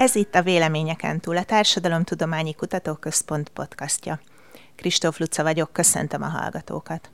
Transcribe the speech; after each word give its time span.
Ez 0.00 0.14
itt 0.14 0.34
a 0.34 0.42
Véleményeken 0.42 1.20
túl 1.20 1.36
a 1.36 1.42
Társadalomtudományi 1.42 2.54
Kutatóközpont 2.54 3.48
podcastja. 3.48 4.20
Kristóf 4.76 5.18
Luca 5.18 5.42
vagyok, 5.42 5.72
köszöntöm 5.72 6.22
a 6.22 6.26
hallgatókat. 6.28 7.10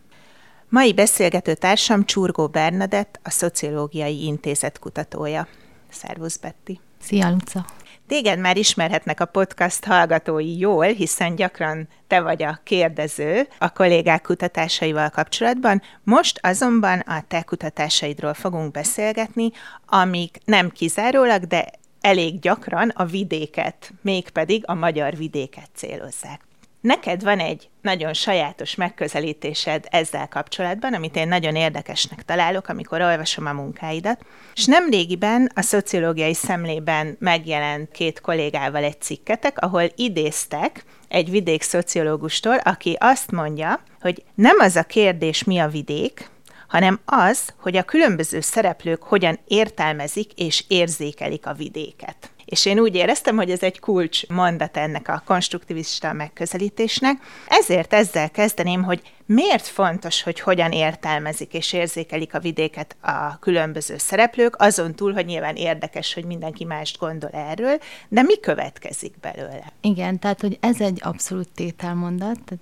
Mai 0.69 0.95
beszélgető 0.95 1.54
társam 1.54 2.04
Csurgó 2.04 2.49
Bernadett, 2.49 3.21
a 3.22 3.30
Szociológiai 3.30 4.25
Intézet 4.25 4.78
kutatója. 4.78 5.49
Szervusz, 5.91 6.37
Betty! 6.37 6.81
Szia, 7.01 7.31
Luca! 7.31 7.64
Téged 8.06 8.38
már 8.38 8.56
ismerhetnek 8.56 9.21
a 9.21 9.24
podcast 9.24 9.85
hallgatói 9.85 10.59
jól, 10.59 10.87
hiszen 10.87 11.35
gyakran 11.35 11.88
te 12.06 12.21
vagy 12.21 12.42
a 12.42 12.60
kérdező 12.64 13.49
a 13.59 13.73
kollégák 13.73 14.23
kutatásaival 14.23 15.10
kapcsolatban. 15.10 15.82
Most 16.02 16.38
azonban 16.42 16.98
a 16.98 17.24
te 17.28 17.42
kutatásaidról 17.42 18.34
fogunk 18.34 18.70
beszélgetni, 18.70 19.50
amik 19.87 20.38
nem 20.45 20.70
kizárólag, 20.70 21.45
de 21.45 21.70
elég 22.06 22.38
gyakran 22.38 22.88
a 22.88 23.05
vidéket, 23.05 23.92
mégpedig 24.02 24.62
a 24.66 24.74
magyar 24.74 25.16
vidéket 25.16 25.69
célozzák. 25.74 26.41
Neked 26.80 27.23
van 27.23 27.38
egy 27.38 27.69
nagyon 27.83 28.12
sajátos 28.12 28.74
megközelítésed 28.74 29.87
ezzel 29.91 30.28
kapcsolatban, 30.28 30.95
amit 30.95 31.16
én 31.16 31.28
nagyon 31.28 31.56
érdekesnek 31.56 32.24
találok, 32.24 32.69
amikor 32.69 33.00
olvasom 33.00 33.47
a 33.47 33.52
munkáidat. 33.52 34.24
És 34.55 34.64
nem 34.64 34.91
régiben 34.91 35.50
a 35.55 35.61
szociológiai 35.61 36.34
szemlében 36.34 37.16
megjelent 37.19 37.91
két 37.91 38.20
kollégával 38.20 38.84
egy 38.84 39.00
cikketek, 39.00 39.59
ahol 39.59 39.91
idéztek 39.95 40.84
egy 41.09 41.30
vidék 41.30 41.62
szociológustól, 41.62 42.56
aki 42.56 42.97
azt 43.00 43.30
mondja, 43.30 43.80
hogy 44.00 44.23
nem 44.34 44.56
az 44.59 44.77
a 44.77 44.83
kérdés, 44.83 45.45
mi 45.45 45.59
a 45.59 45.69
vidék, 45.69 46.28
hanem 46.69 47.01
az, 47.05 47.55
hogy 47.61 47.77
a 47.77 47.83
különböző 47.83 48.41
szereplők 48.41 49.02
hogyan 49.02 49.38
értelmezik 49.47 50.33
és 50.33 50.65
érzékelik 50.69 51.47
a 51.47 51.52
vidéket. 51.52 52.30
És 52.47 52.67
én 52.67 52.78
úgy 52.78 52.95
éreztem, 52.95 53.36
hogy 53.36 53.50
ez 53.50 53.62
egy 53.62 53.81
kulcs 53.81 54.27
mondat 54.28 54.77
ennek 54.77 55.08
a 55.08 55.23
konstruktivista 55.25 56.12
megközelítésnek. 56.12 57.17
Ezért 57.48 57.92
ezzel 57.95 58.31
kezdeném, 58.31 58.83
hogy 58.83 59.03
miért 59.27 59.67
fontos, 59.67 60.23
hogy 60.23 60.41
hogyan 60.41 60.73
értelmezik 60.73 61.55
és 61.55 61.73
érzékelik 61.73 62.34
a 62.34 62.41
vidéket 62.41 62.97
a 63.01 63.39
különböző 63.39 63.97
szereplők, 63.98 64.55
azon 64.58 64.95
túl, 64.95 65.12
hogy 65.12 65.27
nyilván 65.27 65.56
érdekes, 65.56 66.14
hogy 66.14 66.25
mindenki 66.25 66.64
mást 66.64 66.98
gondol 66.98 67.30
erről, 67.30 67.78
de 68.08 68.23
mi 68.23 68.41
következik 68.41 69.14
belőle? 69.20 69.73
Igen, 69.80 70.19
tehát, 70.19 70.41
hogy 70.41 70.58
ez 70.61 70.80
egy 70.80 71.01
abszolút 71.03 71.48
tételmondat, 71.55 72.53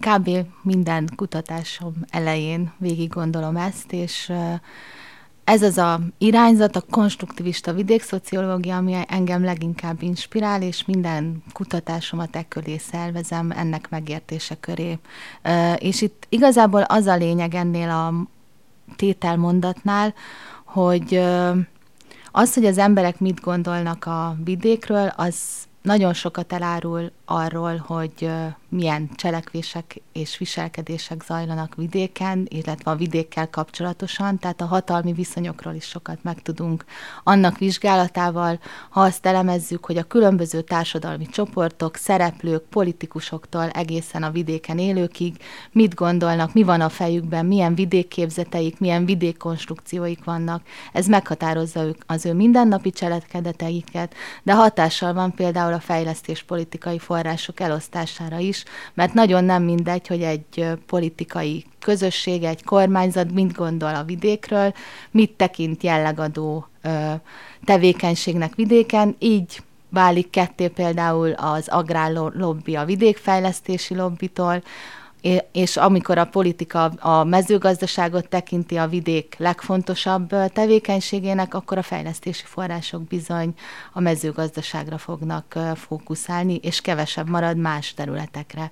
kb. 0.00 0.30
minden 0.62 1.08
kutatásom 1.16 1.94
elején 2.10 2.72
végig 2.78 3.08
gondolom 3.08 3.56
ezt, 3.56 3.92
és 3.92 4.32
ez 5.44 5.62
az 5.62 5.78
a 5.78 6.00
irányzat, 6.18 6.76
a 6.76 6.84
konstruktivista 6.90 7.72
vidékszociológia, 7.72 8.76
ami 8.76 8.96
engem 9.08 9.44
leginkább 9.44 10.02
inspirál, 10.02 10.62
és 10.62 10.84
minden 10.84 11.42
kutatásomat 11.52 12.36
e 12.36 12.44
köré 12.48 12.76
szervezem, 12.76 13.50
ennek 13.50 13.90
megértése 13.90 14.56
köré. 14.60 14.98
És 15.76 16.02
itt 16.02 16.26
igazából 16.28 16.82
az 16.82 17.06
a 17.06 17.16
lényeg 17.16 17.54
ennél 17.54 17.90
a 17.90 18.12
tételmondatnál, 18.96 20.14
hogy 20.64 21.14
az, 22.32 22.54
hogy 22.54 22.64
az 22.64 22.78
emberek 22.78 23.20
mit 23.20 23.40
gondolnak 23.40 24.06
a 24.06 24.36
vidékről, 24.44 25.12
az 25.16 25.36
nagyon 25.82 26.12
sokat 26.12 26.52
elárul 26.52 27.10
arról, 27.24 27.76
hogy 27.86 28.30
milyen 28.72 29.10
cselekvések 29.14 30.00
és 30.12 30.38
viselkedések 30.38 31.22
zajlanak 31.22 31.74
vidéken, 31.74 32.46
illetve 32.48 32.90
a 32.90 32.96
vidékkel 32.96 33.50
kapcsolatosan, 33.50 34.38
tehát 34.38 34.60
a 34.60 34.66
hatalmi 34.66 35.12
viszonyokról 35.12 35.74
is 35.74 35.84
sokat 35.84 36.22
megtudunk. 36.22 36.84
Annak 37.24 37.58
vizsgálatával, 37.58 38.60
ha 38.90 39.00
azt 39.00 39.26
elemezzük, 39.26 39.86
hogy 39.86 39.96
a 39.96 40.02
különböző 40.02 40.60
társadalmi 40.60 41.26
csoportok, 41.26 41.96
szereplők, 41.96 42.62
politikusoktól 42.62 43.68
egészen 43.68 44.22
a 44.22 44.30
vidéken 44.30 44.78
élőkig 44.78 45.36
mit 45.72 45.94
gondolnak, 45.94 46.52
mi 46.52 46.62
van 46.62 46.80
a 46.80 46.88
fejükben, 46.88 47.46
milyen 47.46 47.74
vidékképzeteik, 47.74 48.78
milyen 48.80 49.04
vidékkonstrukcióik 49.04 50.24
vannak. 50.24 50.62
Ez 50.92 51.06
meghatározza 51.06 51.82
ők 51.82 52.02
az 52.06 52.26
ő 52.26 52.32
mindennapi 52.32 52.90
cselekedeteiket, 52.90 54.14
de 54.42 54.54
hatással 54.54 55.12
van 55.12 55.34
például 55.34 55.72
a 55.72 55.80
fejlesztés 55.80 56.42
politikai 56.42 56.98
források 56.98 57.60
elosztására 57.60 58.38
is, 58.38 58.61
mert 58.94 59.14
nagyon 59.14 59.44
nem 59.44 59.62
mindegy, 59.62 60.06
hogy 60.06 60.22
egy 60.22 60.66
politikai 60.86 61.64
közösség, 61.78 62.42
egy 62.42 62.64
kormányzat 62.64 63.32
mit 63.32 63.52
gondol 63.52 63.94
a 63.94 64.04
vidékről, 64.04 64.74
mit 65.10 65.30
tekint 65.30 65.82
jellegadó 65.82 66.66
tevékenységnek 67.64 68.54
vidéken, 68.54 69.16
így 69.18 69.62
válik 69.88 70.30
ketté 70.30 70.68
például 70.68 71.32
az 71.32 71.68
agrárlobbi 71.68 72.76
a 72.76 72.84
vidékfejlesztési 72.84 73.94
lobbitól, 73.94 74.62
és 75.52 75.76
amikor 75.76 76.18
a 76.18 76.26
politika 76.26 76.84
a 76.84 77.24
mezőgazdaságot 77.24 78.28
tekinti 78.28 78.76
a 78.76 78.86
vidék 78.86 79.34
legfontosabb 79.38 80.28
tevékenységének, 80.52 81.54
akkor 81.54 81.78
a 81.78 81.82
fejlesztési 81.82 82.44
források 82.44 83.02
bizony 83.02 83.54
a 83.92 84.00
mezőgazdaságra 84.00 84.98
fognak 84.98 85.58
fókuszálni, 85.74 86.54
és 86.54 86.80
kevesebb 86.80 87.28
marad 87.28 87.56
más 87.56 87.94
területekre. 87.94 88.70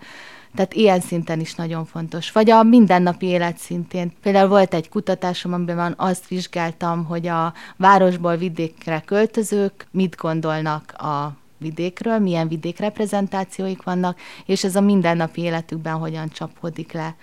Tehát 0.54 0.74
ilyen 0.74 1.00
szinten 1.00 1.40
is 1.40 1.54
nagyon 1.54 1.84
fontos. 1.84 2.32
Vagy 2.32 2.50
a 2.50 2.62
mindennapi 2.62 3.26
élet 3.26 3.58
szintén. 3.58 4.12
Például 4.22 4.48
volt 4.48 4.74
egy 4.74 4.88
kutatásom, 4.88 5.52
amiben 5.52 5.94
azt 5.96 6.28
vizsgáltam, 6.28 7.04
hogy 7.04 7.26
a 7.26 7.52
városból 7.76 8.36
vidékre 8.36 9.02
költözők 9.06 9.86
mit 9.90 10.16
gondolnak 10.16 10.92
a 10.92 11.39
vidékről, 11.60 12.18
milyen 12.18 12.48
vidékreprezentációik 12.48 13.82
vannak, 13.82 14.18
és 14.46 14.64
ez 14.64 14.76
a 14.76 14.80
mindennapi 14.80 15.40
életükben 15.40 15.94
hogyan 15.94 16.28
csapódik 16.28 16.92
le. 16.92 17.16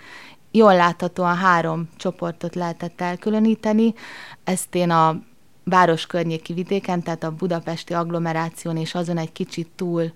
Jól 0.50 0.74
láthatóan 0.74 1.36
három 1.36 1.88
csoportot 1.96 2.54
lehetett 2.54 3.00
elkülöníteni. 3.00 3.94
Ezt 4.44 4.74
én 4.74 4.90
a 4.90 5.20
város 5.64 6.06
környéki 6.06 6.52
vidéken, 6.52 7.02
tehát 7.02 7.24
a 7.24 7.34
budapesti 7.34 7.94
agglomeráción 7.94 8.76
és 8.76 8.94
azon 8.94 9.18
egy 9.18 9.32
kicsit 9.32 9.68
túl 9.76 10.12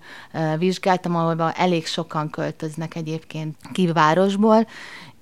vizsgáltam, 0.57 1.15
ahol 1.15 1.51
elég 1.51 1.85
sokan 1.85 2.29
költöznek 2.29 2.95
egyébként 2.95 3.55
ki 3.71 3.91
városból, 3.91 4.67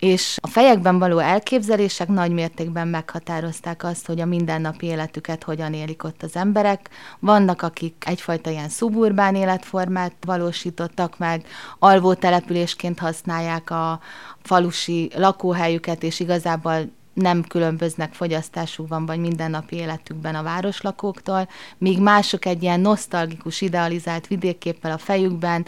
és 0.01 0.37
a 0.41 0.47
fejekben 0.47 0.99
való 0.99 1.17
elképzelések 1.17 2.07
nagy 2.07 2.31
mértékben 2.31 2.87
meghatározták 2.87 3.83
azt, 3.83 4.05
hogy 4.05 4.19
a 4.19 4.25
mindennapi 4.25 4.85
életüket 4.85 5.43
hogyan 5.43 5.73
élik 5.73 6.03
ott 6.03 6.23
az 6.23 6.35
emberek. 6.35 6.89
Vannak, 7.19 7.61
akik 7.61 8.03
egyfajta 8.07 8.49
ilyen 8.49 8.69
szuburbán 8.69 9.35
életformát 9.35 10.13
valósítottak 10.25 11.17
meg, 11.17 11.45
alvó 11.79 12.13
településként 12.13 12.99
használják 12.99 13.69
a 13.69 13.99
falusi 14.41 15.11
lakóhelyüket, 15.15 16.03
és 16.03 16.19
igazából 16.19 16.89
nem 17.13 17.43
különböznek 17.43 18.13
fogyasztásukban 18.13 19.05
vagy 19.05 19.19
mindennapi 19.19 19.75
életükben 19.75 20.35
a 20.35 20.43
városlakóktól, 20.43 21.47
míg 21.77 21.99
mások 21.99 22.45
egy 22.45 22.63
ilyen 22.63 22.79
nosztalgikus, 22.79 23.61
idealizált 23.61 24.27
vidékképpel 24.27 24.91
a 24.91 24.97
fejükben 24.97 25.65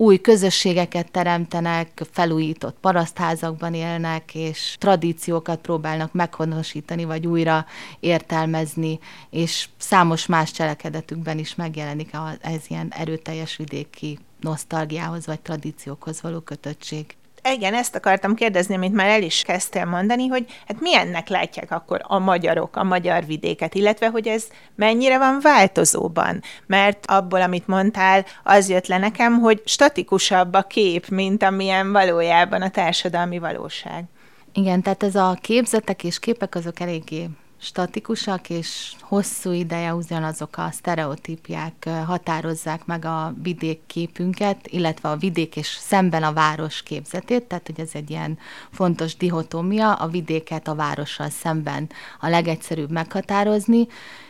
új 0.00 0.20
közösségeket 0.20 1.10
teremtenek, 1.10 2.02
felújított 2.10 2.76
parasztházakban 2.80 3.74
élnek, 3.74 4.34
és 4.34 4.76
tradíciókat 4.78 5.60
próbálnak 5.60 6.12
meghonosítani, 6.12 7.04
vagy 7.04 7.26
újra 7.26 7.66
értelmezni, 8.00 8.98
és 9.30 9.68
számos 9.76 10.26
más 10.26 10.50
cselekedetükben 10.50 11.38
is 11.38 11.54
megjelenik 11.54 12.10
ez 12.40 12.62
ilyen 12.68 12.88
erőteljes 12.90 13.56
vidéki 13.56 14.18
nosztalgiához 14.40 15.26
vagy 15.26 15.40
tradíciókhoz 15.40 16.22
való 16.22 16.40
kötöttség. 16.40 17.16
Igen, 17.52 17.74
ezt 17.74 17.94
akartam 17.94 18.34
kérdezni, 18.34 18.74
amit 18.74 18.92
már 18.92 19.08
el 19.08 19.22
is 19.22 19.42
kezdtél 19.42 19.84
mondani, 19.84 20.26
hogy 20.26 20.44
hát 20.66 20.80
milyennek 20.80 21.28
látják 21.28 21.70
akkor 21.70 22.00
a 22.02 22.18
magyarok, 22.18 22.76
a 22.76 22.84
magyar 22.84 23.26
vidéket, 23.26 23.74
illetve 23.74 24.08
hogy 24.08 24.28
ez 24.28 24.44
mennyire 24.74 25.18
van 25.18 25.38
változóban. 25.42 26.42
Mert 26.66 27.06
abból, 27.06 27.42
amit 27.42 27.66
mondtál, 27.66 28.24
az 28.44 28.68
jött 28.68 28.86
le 28.86 28.98
nekem, 28.98 29.38
hogy 29.38 29.62
statikusabb 29.64 30.54
a 30.54 30.62
kép, 30.62 31.08
mint 31.08 31.42
amilyen 31.42 31.92
valójában 31.92 32.62
a 32.62 32.70
társadalmi 32.70 33.38
valóság. 33.38 34.04
Igen, 34.52 34.82
tehát 34.82 35.02
ez 35.02 35.14
a 35.14 35.38
képzetek 35.40 36.04
és 36.04 36.18
képek 36.18 36.54
azok 36.54 36.80
eléggé 36.80 37.28
statikusak, 37.60 38.50
és 38.50 38.92
hosszú 39.00 39.52
ideje 39.52 39.94
ugyanazok 39.94 40.56
a 40.56 40.70
sztereotípiák 40.72 41.88
határozzák 42.06 42.86
meg 42.86 43.04
a 43.04 43.34
vidék 43.42 43.80
képünket, 43.86 44.66
illetve 44.66 45.08
a 45.08 45.16
vidék 45.16 45.56
és 45.56 45.66
szemben 45.66 46.22
a 46.22 46.32
város 46.32 46.82
képzetét, 46.82 47.42
tehát 47.42 47.66
hogy 47.66 47.80
ez 47.80 47.90
egy 47.92 48.10
ilyen 48.10 48.38
fontos 48.70 49.16
dihotómia, 49.16 49.92
a 49.92 50.06
vidéket 50.06 50.68
a 50.68 50.74
várossal 50.74 51.30
szemben 51.30 51.90
a 52.20 52.28
legegyszerűbb 52.28 52.90
meghatározni, 52.90 53.86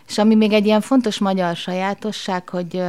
és 0.09 0.19
ami 0.19 0.35
még 0.35 0.53
egy 0.53 0.67
ilyen 0.67 0.81
fontos 0.81 1.19
magyar 1.19 1.57
sajátosság, 1.57 2.49
hogy 2.49 2.83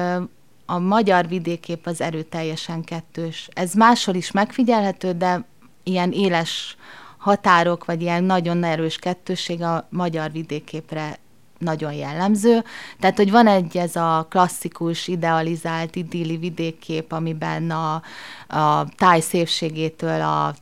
a 0.66 0.80
magyar 0.80 1.28
vidékép 1.28 1.88
az 1.88 2.02
erőteljesen 2.02 2.84
kettős. 2.84 3.50
Ez 3.54 3.74
máshol 3.74 4.16
is 4.16 4.32
megfigyelhető, 4.32 5.12
de 5.12 5.46
ilyen 5.84 6.12
éles 6.12 6.78
határok, 7.20 7.86
vagy 7.86 8.02
ilyen 8.02 8.24
nagyon 8.24 8.64
erős 8.64 8.98
kettősség 8.98 9.62
a 9.62 9.88
magyar 9.90 10.32
vidékképre 10.32 11.18
nagyon 11.58 11.94
jellemző. 11.94 12.64
Tehát, 13.00 13.18
hogy 13.18 13.32
van 13.32 13.48
egy 13.48 13.78
ez 13.78 13.96
a 13.96 14.28
klasszikus, 14.30 15.08
idealizált, 15.08 15.96
idilli 15.96 16.38
vidékkép, 16.38 17.12
amiben 17.12 17.72
a, 17.72 18.02
a 18.48 18.86
táj 18.98 19.20
szépségétől 19.20 20.22
a 20.22 20.56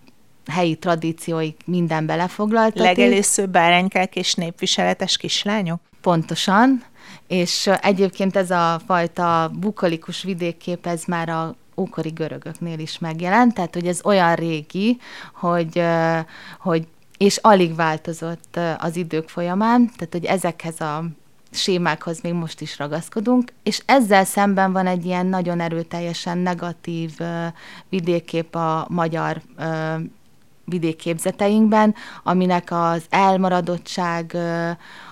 helyi 0.51 0.75
tradícióik 0.75 1.61
minden 1.65 2.05
belefoglaltatik. 2.05 2.81
Legelőször 2.81 3.49
báránykák 3.49 4.15
és 4.15 4.33
népviseletes 4.33 5.17
kislányok? 5.17 5.79
Pontosan, 6.01 6.83
és 7.27 7.69
egyébként 7.81 8.35
ez 8.35 8.51
a 8.51 8.81
fajta 8.85 9.51
bukolikus 9.59 10.23
vidékkép, 10.23 10.85
ez 10.85 11.03
már 11.03 11.29
a 11.29 11.55
ókori 11.77 12.09
görögöknél 12.09 12.79
is 12.79 12.99
megjelent, 12.99 13.53
tehát 13.53 13.73
hogy 13.73 13.87
ez 13.87 13.99
olyan 14.03 14.35
régi, 14.35 14.99
hogy, 15.33 15.81
hogy 16.59 16.87
és 17.17 17.37
alig 17.37 17.75
változott 17.75 18.59
az 18.77 18.95
idők 18.95 19.29
folyamán, 19.29 19.91
tehát 19.97 20.13
hogy 20.13 20.25
ezekhez 20.25 20.81
a 20.81 21.03
sémákhoz 21.51 22.21
még 22.21 22.33
most 22.33 22.61
is 22.61 22.77
ragaszkodunk, 22.77 23.51
és 23.63 23.81
ezzel 23.85 24.23
szemben 24.23 24.71
van 24.71 24.87
egy 24.87 25.05
ilyen 25.05 25.25
nagyon 25.25 25.59
erőteljesen 25.59 26.37
negatív 26.37 27.17
vidékkép 27.89 28.55
a 28.55 28.87
magyar 28.89 29.41
vidékképzeteinkben, 30.65 31.95
aminek 32.23 32.67
az 32.71 33.05
elmaradottság, 33.09 34.37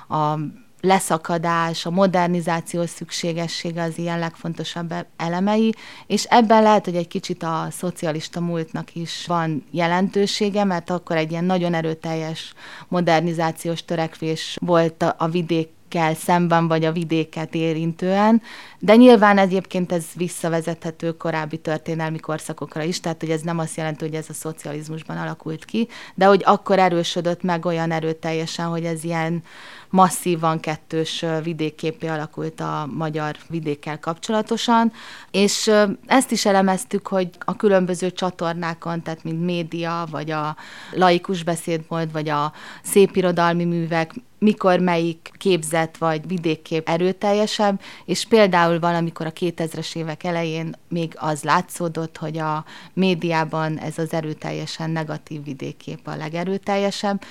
a 0.07 0.37
leszakadás, 0.85 1.85
a 1.85 1.89
modernizáció 1.89 2.85
szükségessége 2.85 3.81
az 3.81 3.97
ilyen 3.97 4.19
legfontosabb 4.19 4.91
e- 4.91 5.07
elemei, 5.17 5.73
és 6.07 6.23
ebben 6.23 6.63
lehet, 6.63 6.85
hogy 6.85 6.95
egy 6.95 7.07
kicsit 7.07 7.43
a 7.43 7.67
szocialista 7.71 8.39
múltnak 8.39 8.95
is 8.95 9.25
van 9.27 9.65
jelentősége, 9.71 10.63
mert 10.63 10.89
akkor 10.89 11.15
egy 11.15 11.31
ilyen 11.31 11.45
nagyon 11.45 11.73
erőteljes 11.73 12.53
modernizációs 12.87 13.85
törekvés 13.85 14.57
volt 14.61 15.01
a, 15.03 15.15
a 15.17 15.27
vidék 15.27 15.73
kell 15.95 16.13
szemben, 16.13 16.67
vagy 16.67 16.85
a 16.85 16.91
vidéket 16.91 17.55
érintően, 17.55 18.41
de 18.79 18.95
nyilván 18.95 19.37
egyébként 19.37 19.91
ez 19.91 20.05
visszavezethető 20.15 21.11
korábbi 21.11 21.57
történelmi 21.57 22.19
korszakokra 22.19 22.83
is, 22.83 22.99
tehát 22.99 23.19
hogy 23.19 23.29
ez 23.29 23.41
nem 23.41 23.59
azt 23.59 23.77
jelenti, 23.77 24.05
hogy 24.05 24.13
ez 24.13 24.25
a 24.29 24.33
szocializmusban 24.33 25.17
alakult 25.17 25.65
ki, 25.65 25.87
de 26.15 26.25
hogy 26.25 26.41
akkor 26.45 26.79
erősödött 26.79 27.43
meg 27.43 27.65
olyan 27.65 27.91
erőteljesen, 27.91 28.65
hogy 28.65 28.83
ez 28.83 29.03
ilyen 29.03 29.43
masszívan 29.89 30.59
kettős 30.59 31.25
vidékképé 31.43 32.07
alakult 32.07 32.59
a 32.59 32.89
magyar 32.93 33.35
vidékkel 33.49 33.99
kapcsolatosan, 33.99 34.91
és 35.31 35.71
ezt 36.05 36.31
is 36.31 36.45
elemeztük, 36.45 37.07
hogy 37.07 37.29
a 37.39 37.55
különböző 37.55 38.11
csatornákon, 38.11 39.01
tehát 39.01 39.23
mint 39.23 39.45
média, 39.45 40.07
vagy 40.11 40.31
a 40.31 40.55
laikus 40.91 41.43
beszédmód, 41.43 42.11
vagy 42.11 42.29
a 42.29 42.53
szépirodalmi 42.83 43.65
művek, 43.65 44.13
mikor 44.39 44.79
melyik 44.79 45.31
képzet 45.37 45.97
vagy 45.97 46.27
vidékkép 46.27 46.89
erőteljesebb, 46.89 47.81
és 48.05 48.25
például 48.25 48.79
valamikor 48.79 49.25
a 49.25 49.31
2000-es 49.31 49.95
évek 49.95 50.23
elején 50.23 50.75
még 50.89 51.13
az 51.15 51.43
látszódott, 51.43 52.17
hogy 52.17 52.37
a 52.37 52.65
médiában 52.93 53.77
ez 53.77 53.97
az 53.97 54.13
erőteljesen 54.13 54.89
negatív 54.89 55.43
vidékkép 55.43 56.07
a 56.07 56.15
legerőteljesebb, 56.15 57.21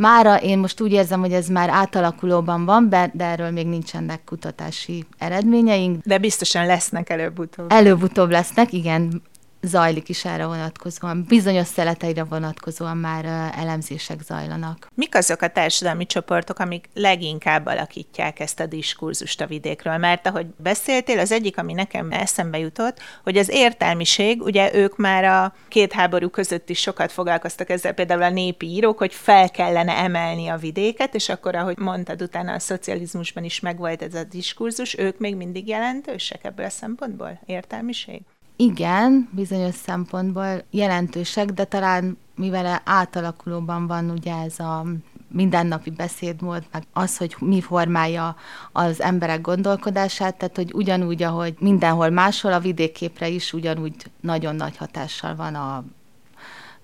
Mára 0.00 0.36
én 0.36 0.58
most 0.58 0.80
úgy 0.80 0.92
érzem, 0.92 1.20
hogy 1.20 1.32
ez 1.32 1.48
már 1.48 1.68
átalakulóban 1.68 2.64
van, 2.64 2.88
de 2.88 3.10
erről 3.18 3.50
még 3.50 3.66
nincsenek 3.66 4.24
kutatási 4.24 5.04
eredményeink. 5.18 6.02
De 6.04 6.18
biztosan 6.18 6.66
lesznek 6.66 7.10
előbb-utóbb. 7.10 7.72
Előbb-utóbb 7.72 8.30
lesznek, 8.30 8.72
igen 8.72 9.22
zajlik 9.62 10.08
is 10.08 10.24
erre 10.24 10.46
vonatkozóan. 10.46 11.24
Bizonyos 11.28 11.66
szeleteire 11.66 12.24
vonatkozóan 12.24 12.96
már 12.96 13.24
elemzések 13.56 14.20
zajlanak. 14.22 14.88
Mik 14.94 15.14
azok 15.14 15.42
a 15.42 15.48
társadalmi 15.48 16.06
csoportok, 16.06 16.58
amik 16.58 16.88
leginkább 16.94 17.66
alakítják 17.66 18.40
ezt 18.40 18.60
a 18.60 18.66
diskurzust 18.66 19.40
a 19.40 19.46
vidékről? 19.46 19.96
Mert 19.96 20.26
ahogy 20.26 20.46
beszéltél, 20.56 21.18
az 21.18 21.32
egyik, 21.32 21.58
ami 21.58 21.72
nekem 21.72 22.12
eszembe 22.12 22.58
jutott, 22.58 22.98
hogy 23.24 23.36
az 23.36 23.48
értelmiség, 23.48 24.42
ugye 24.42 24.74
ők 24.74 24.96
már 24.96 25.24
a 25.24 25.54
két 25.68 25.92
háború 25.92 26.28
között 26.28 26.68
is 26.68 26.80
sokat 26.80 27.12
foglalkoztak 27.12 27.70
ezzel, 27.70 27.92
például 27.92 28.22
a 28.22 28.30
népi 28.30 28.66
írók, 28.66 28.98
hogy 28.98 29.14
fel 29.14 29.50
kellene 29.50 29.92
emelni 29.92 30.48
a 30.48 30.56
vidéket, 30.56 31.14
és 31.14 31.28
akkor, 31.28 31.54
ahogy 31.54 31.78
mondtad, 31.78 32.22
utána 32.22 32.52
a 32.52 32.58
szocializmusban 32.58 33.44
is 33.44 33.60
megvolt 33.60 34.02
ez 34.02 34.14
a 34.14 34.24
diskurzus, 34.24 34.98
ők 34.98 35.18
még 35.18 35.36
mindig 35.36 35.68
jelentősek 35.68 36.44
ebből 36.44 36.66
a 36.66 36.70
szempontból? 36.70 37.40
Értelmiség? 37.46 38.22
Igen, 38.60 39.28
bizonyos 39.32 39.74
szempontból 39.74 40.62
jelentősek, 40.70 41.50
de 41.50 41.64
talán 41.64 42.18
mivel 42.34 42.82
átalakulóban 42.84 43.86
van 43.86 44.10
ugye 44.10 44.34
ez 44.34 44.58
a 44.58 44.84
mindennapi 45.28 45.90
beszédmód, 45.90 46.62
meg 46.72 46.82
az, 46.92 47.16
hogy 47.16 47.36
mi 47.38 47.60
formálja 47.60 48.36
az 48.72 49.00
emberek 49.02 49.40
gondolkodását, 49.40 50.36
tehát 50.36 50.56
hogy 50.56 50.72
ugyanúgy, 50.74 51.22
ahogy 51.22 51.54
mindenhol 51.58 52.10
máshol, 52.10 52.52
a 52.52 52.60
vidékképre 52.60 53.28
is 53.28 53.52
ugyanúgy 53.52 53.94
nagyon 54.20 54.54
nagy 54.54 54.76
hatással 54.76 55.36
van 55.36 55.54
a 55.54 55.84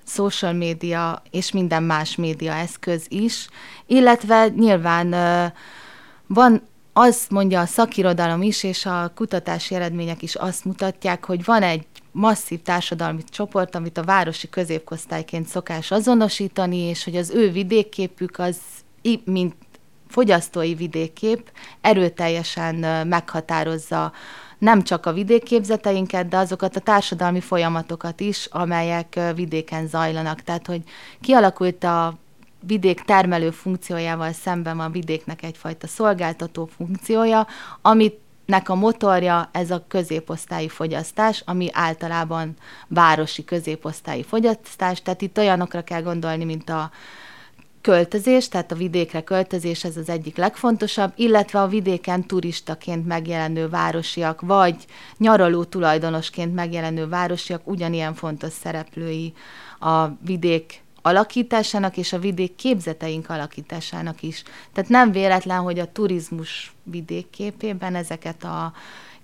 social 0.07 0.53
média 0.53 1.23
és 1.31 1.53
minden 1.53 1.83
más 1.83 2.17
média 2.17 2.53
eszköz 2.53 3.07
is, 3.09 3.49
illetve 3.87 4.49
nyilván 4.49 5.15
van 6.27 6.63
azt 6.99 7.31
mondja 7.31 7.61
a 7.61 7.67
szakirodalom 7.67 8.43
is, 8.43 8.63
és 8.63 8.87
a 8.87 9.13
kutatási 9.15 9.75
eredmények 9.75 10.23
is 10.23 10.35
azt 10.35 10.65
mutatják, 10.65 11.25
hogy 11.25 11.45
van 11.45 11.63
egy 11.63 11.87
masszív 12.13 12.63
társadalmi 12.63 13.23
csoport, 13.25 13.75
amit 13.75 13.99
a 13.99 14.03
városi 14.03 14.49
középkosztályként 14.49 15.47
szokás 15.47 15.91
azonosítani, 15.91 16.77
és 16.77 17.05
hogy 17.05 17.17
az 17.17 17.31
ő 17.31 17.51
vidékképük 17.51 18.39
az, 18.39 18.57
mint 19.25 19.55
fogyasztói 20.09 20.75
vidékkép, 20.75 21.51
erőteljesen 21.81 23.07
meghatározza 23.07 24.13
nem 24.59 24.83
csak 24.83 25.07
a 25.07 25.13
vidékképzeteinket, 25.13 26.29
de 26.29 26.37
azokat 26.37 26.77
a 26.77 26.81
társadalmi 26.81 27.41
folyamatokat 27.41 28.21
is, 28.21 28.47
amelyek 28.51 29.21
vidéken 29.35 29.87
zajlanak. 29.87 30.43
Tehát, 30.43 30.67
hogy 30.67 30.83
kialakult 31.21 31.85
a 31.85 32.19
vidék 32.67 33.01
termelő 33.01 33.51
funkciójával 33.51 34.33
szemben 34.33 34.77
van 34.77 34.93
vidéknek 34.93 35.43
egyfajta 35.43 35.87
szolgáltató 35.87 36.67
funkciója, 36.77 37.47
amit 37.83 38.19
nek 38.47 38.69
a 38.69 38.75
motorja 38.75 39.49
ez 39.53 39.71
a 39.71 39.85
középosztályi 39.89 40.69
fogyasztás, 40.69 41.43
ami 41.47 41.69
általában 41.73 42.55
városi 42.89 43.45
középosztályi 43.45 44.23
fogyasztás, 44.23 45.03
tehát 45.03 45.23
itt 45.23 45.39
olyanokra 45.39 45.83
kell 45.83 46.03
gondolni, 46.03 46.45
mint 46.45 46.71
a 46.71 46.91
költözés, 47.81 48.49
tehát 48.49 48.73
a 48.73 48.75
vidékre 48.75 49.23
költözés, 49.23 49.85
ez 49.85 49.97
az 49.97 50.09
egyik 50.09 50.37
legfontosabb, 50.37 51.13
illetve 51.17 51.61
a 51.61 51.67
vidéken 51.67 52.27
turistaként 52.27 53.07
megjelenő 53.07 53.69
városiak, 53.69 54.41
vagy 54.41 54.77
nyaraló 55.17 55.65
tulajdonosként 55.65 56.55
megjelenő 56.55 57.09
városiak 57.09 57.69
ugyanilyen 57.69 58.15
fontos 58.15 58.53
szereplői 58.53 59.33
a 59.79 60.07
vidék 60.07 60.85
alakításának 61.07 61.97
és 61.97 62.13
a 62.13 62.19
vidék 62.19 62.57
képzeteink 62.57 63.31
alakításának 63.31 64.23
is. 64.23 64.43
Tehát 64.73 64.91
nem 64.91 65.13
véletlen, 65.13 65.61
hogy 65.61 65.79
a 65.79 65.93
turizmus 65.93 66.75
vidékképében 66.83 67.95
ezeket 67.95 68.45
a 68.45 68.73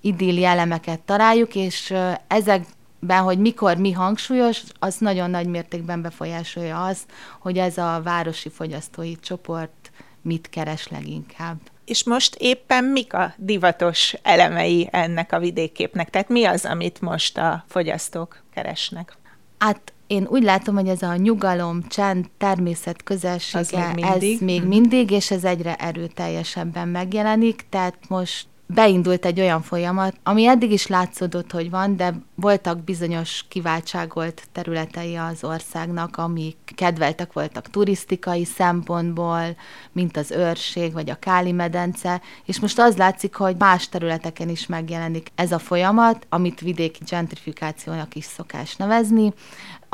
idilli 0.00 0.44
elemeket 0.44 1.00
találjuk, 1.00 1.54
és 1.54 1.94
ezekben, 2.26 3.22
hogy 3.22 3.38
mikor 3.38 3.76
mi 3.76 3.92
hangsúlyos, 3.92 4.62
az 4.78 4.96
nagyon 4.98 5.30
nagy 5.30 5.46
mértékben 5.46 6.02
befolyásolja 6.02 6.84
az, 6.84 6.98
hogy 7.40 7.58
ez 7.58 7.78
a 7.78 8.00
városi 8.04 8.48
fogyasztói 8.48 9.16
csoport 9.16 9.90
mit 10.22 10.48
keres 10.50 10.88
leginkább. 10.88 11.56
És 11.84 12.04
most 12.04 12.34
éppen 12.38 12.84
mik 12.84 13.12
a 13.14 13.34
divatos 13.36 14.14
elemei 14.22 14.88
ennek 14.90 15.32
a 15.32 15.38
vidékképnek? 15.38 16.10
Tehát 16.10 16.28
mi 16.28 16.44
az, 16.44 16.64
amit 16.64 17.00
most 17.00 17.38
a 17.38 17.64
fogyasztók 17.68 18.42
keresnek? 18.54 19.16
Hát 19.58 19.92
én 20.12 20.26
úgy 20.30 20.42
látom, 20.42 20.74
hogy 20.74 20.88
ez 20.88 21.02
a 21.02 21.16
nyugalom, 21.16 21.82
csend, 21.88 22.26
természet 22.38 23.02
közelsége, 23.02 23.92
még 23.94 24.04
ez 24.04 24.40
még 24.40 24.60
mhm. 24.60 24.68
mindig, 24.68 25.10
és 25.10 25.30
ez 25.30 25.44
egyre 25.44 25.74
erőteljesebben 25.74 26.88
megjelenik, 26.88 27.64
tehát 27.68 27.94
most 28.08 28.46
beindult 28.74 29.24
egy 29.24 29.40
olyan 29.40 29.62
folyamat, 29.62 30.14
ami 30.22 30.46
eddig 30.46 30.72
is 30.72 30.86
látszódott, 30.86 31.52
hogy 31.52 31.70
van, 31.70 31.96
de 31.96 32.14
voltak 32.34 32.84
bizonyos 32.84 33.44
kiváltságolt 33.48 34.42
területei 34.52 35.16
az 35.16 35.44
országnak, 35.44 36.16
amik 36.16 36.56
kedveltek 36.74 37.32
voltak 37.32 37.70
turisztikai 37.70 38.44
szempontból, 38.44 39.56
mint 39.92 40.16
az 40.16 40.30
őrség 40.30 40.92
vagy 40.92 41.10
a 41.10 41.18
Káli 41.18 41.52
medence, 41.52 42.20
és 42.44 42.60
most 42.60 42.78
az 42.78 42.96
látszik, 42.96 43.34
hogy 43.34 43.56
más 43.58 43.88
területeken 43.88 44.48
is 44.48 44.66
megjelenik 44.66 45.28
ez 45.34 45.52
a 45.52 45.58
folyamat, 45.58 46.26
amit 46.28 46.60
vidéki 46.60 47.00
gentrifikációnak 47.08 48.14
is 48.14 48.24
szokás 48.24 48.76
nevezni, 48.76 49.32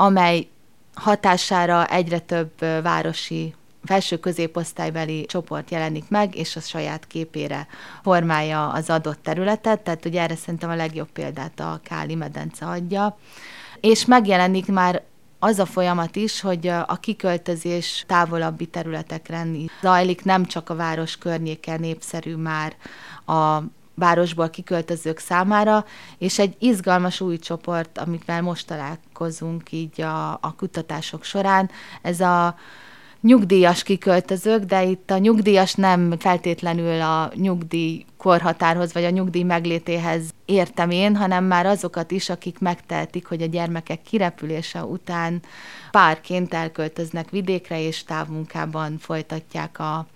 amely 0.01 0.47
hatására 0.93 1.85
egyre 1.85 2.19
több 2.19 2.51
városi 2.59 3.55
felső 3.83 4.17
középosztálybeli 4.17 5.25
csoport 5.25 5.71
jelenik 5.71 6.09
meg, 6.09 6.35
és 6.35 6.55
a 6.55 6.59
saját 6.59 7.07
képére 7.07 7.67
formálja 8.03 8.69
az 8.69 8.89
adott 8.89 9.23
területet, 9.23 9.79
tehát 9.79 10.05
ugye 10.05 10.21
erre 10.21 10.35
szerintem 10.35 10.69
a 10.69 10.75
legjobb 10.75 11.09
példát 11.11 11.59
a 11.59 11.79
Káli 11.83 12.15
medence 12.15 12.65
adja. 12.65 13.17
És 13.79 14.05
megjelenik 14.05 14.67
már 14.67 15.03
az 15.39 15.59
a 15.59 15.65
folyamat 15.65 16.15
is, 16.15 16.41
hogy 16.41 16.67
a 16.67 16.97
kiköltözés 16.99 18.03
távolabbi 18.07 18.65
területekre 18.65 19.45
zajlik, 19.81 20.23
nem 20.23 20.45
csak 20.45 20.69
a 20.69 20.75
város 20.75 21.17
környéken 21.17 21.79
népszerű 21.79 22.35
már 22.35 22.75
a 23.25 23.61
városból 23.99 24.49
kiköltözők 24.49 25.19
számára, 25.19 25.85
és 26.17 26.39
egy 26.39 26.55
izgalmas 26.59 27.21
új 27.21 27.37
csoport, 27.37 27.97
amivel 27.97 28.41
most 28.41 28.67
találkozunk 28.67 29.71
így 29.71 30.01
a, 30.01 30.31
a 30.31 30.53
kutatások 30.57 31.23
során, 31.23 31.69
ez 32.01 32.19
a 32.19 32.55
nyugdíjas 33.21 33.83
kiköltözők, 33.83 34.63
de 34.63 34.83
itt 34.83 35.11
a 35.11 35.17
nyugdíjas 35.17 35.73
nem 35.73 36.13
feltétlenül 36.19 37.01
a 37.01 37.31
nyugdíj 37.35 38.05
korhatárhoz 38.17 38.93
vagy 38.93 39.03
a 39.03 39.09
nyugdíj 39.09 39.43
meglétéhez 39.43 40.21
értem 40.45 40.89
én, 40.89 41.15
hanem 41.15 41.43
már 41.43 41.65
azokat 41.65 42.11
is, 42.11 42.29
akik 42.29 42.59
megtehetik, 42.59 43.25
hogy 43.27 43.41
a 43.41 43.45
gyermekek 43.45 44.01
kirepülése 44.01 44.83
után 44.83 45.41
párként 45.91 46.53
elköltöznek 46.53 47.29
vidékre, 47.29 47.81
és 47.81 48.03
távmunkában 48.03 48.97
folytatják 48.97 49.79
a 49.79 50.07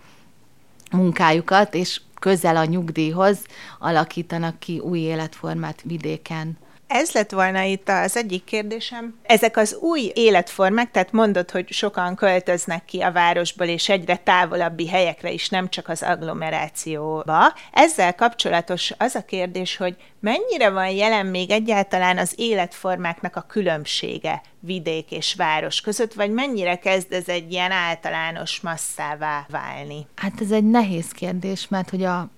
munkájukat, 0.91 1.73
és 1.73 2.01
közel 2.23 2.57
a 2.57 2.65
nyugdíjhoz 2.65 3.45
alakítanak 3.79 4.59
ki 4.59 4.79
új 4.79 4.99
életformát 4.99 5.81
vidéken. 5.81 6.57
Ez 6.95 7.11
lett 7.11 7.31
volna 7.31 7.61
itt 7.61 7.89
az 7.89 8.17
egyik 8.17 8.43
kérdésem. 8.43 9.19
Ezek 9.23 9.57
az 9.57 9.75
új 9.75 10.11
életformák, 10.13 10.91
tehát 10.91 11.11
mondod, 11.11 11.51
hogy 11.51 11.71
sokan 11.71 12.15
költöznek 12.15 12.85
ki 12.85 13.01
a 13.01 13.11
városból, 13.11 13.67
és 13.67 13.89
egyre 13.89 14.15
távolabbi 14.15 14.87
helyekre 14.87 15.31
is, 15.31 15.49
nem 15.49 15.69
csak 15.69 15.89
az 15.89 16.03
agglomerációba. 16.03 17.53
Ezzel 17.71 18.15
kapcsolatos 18.15 18.91
az 18.97 19.15
a 19.15 19.25
kérdés, 19.25 19.77
hogy 19.77 19.95
mennyire 20.19 20.69
van 20.69 20.89
jelen 20.89 21.25
még 21.25 21.51
egyáltalán 21.51 22.17
az 22.17 22.33
életformáknak 22.35 23.35
a 23.35 23.45
különbsége 23.47 24.41
vidék 24.59 25.11
és 25.11 25.35
város 25.35 25.81
között, 25.81 26.13
vagy 26.13 26.31
mennyire 26.31 26.75
kezd 26.75 27.13
ez 27.13 27.27
egy 27.27 27.51
ilyen 27.51 27.71
általános 27.71 28.59
masszává 28.59 29.45
válni? 29.49 30.07
Hát 30.15 30.41
ez 30.41 30.51
egy 30.51 30.69
nehéz 30.69 31.11
kérdés, 31.11 31.67
mert 31.67 31.89
hogy 31.89 32.03
a 32.03 32.29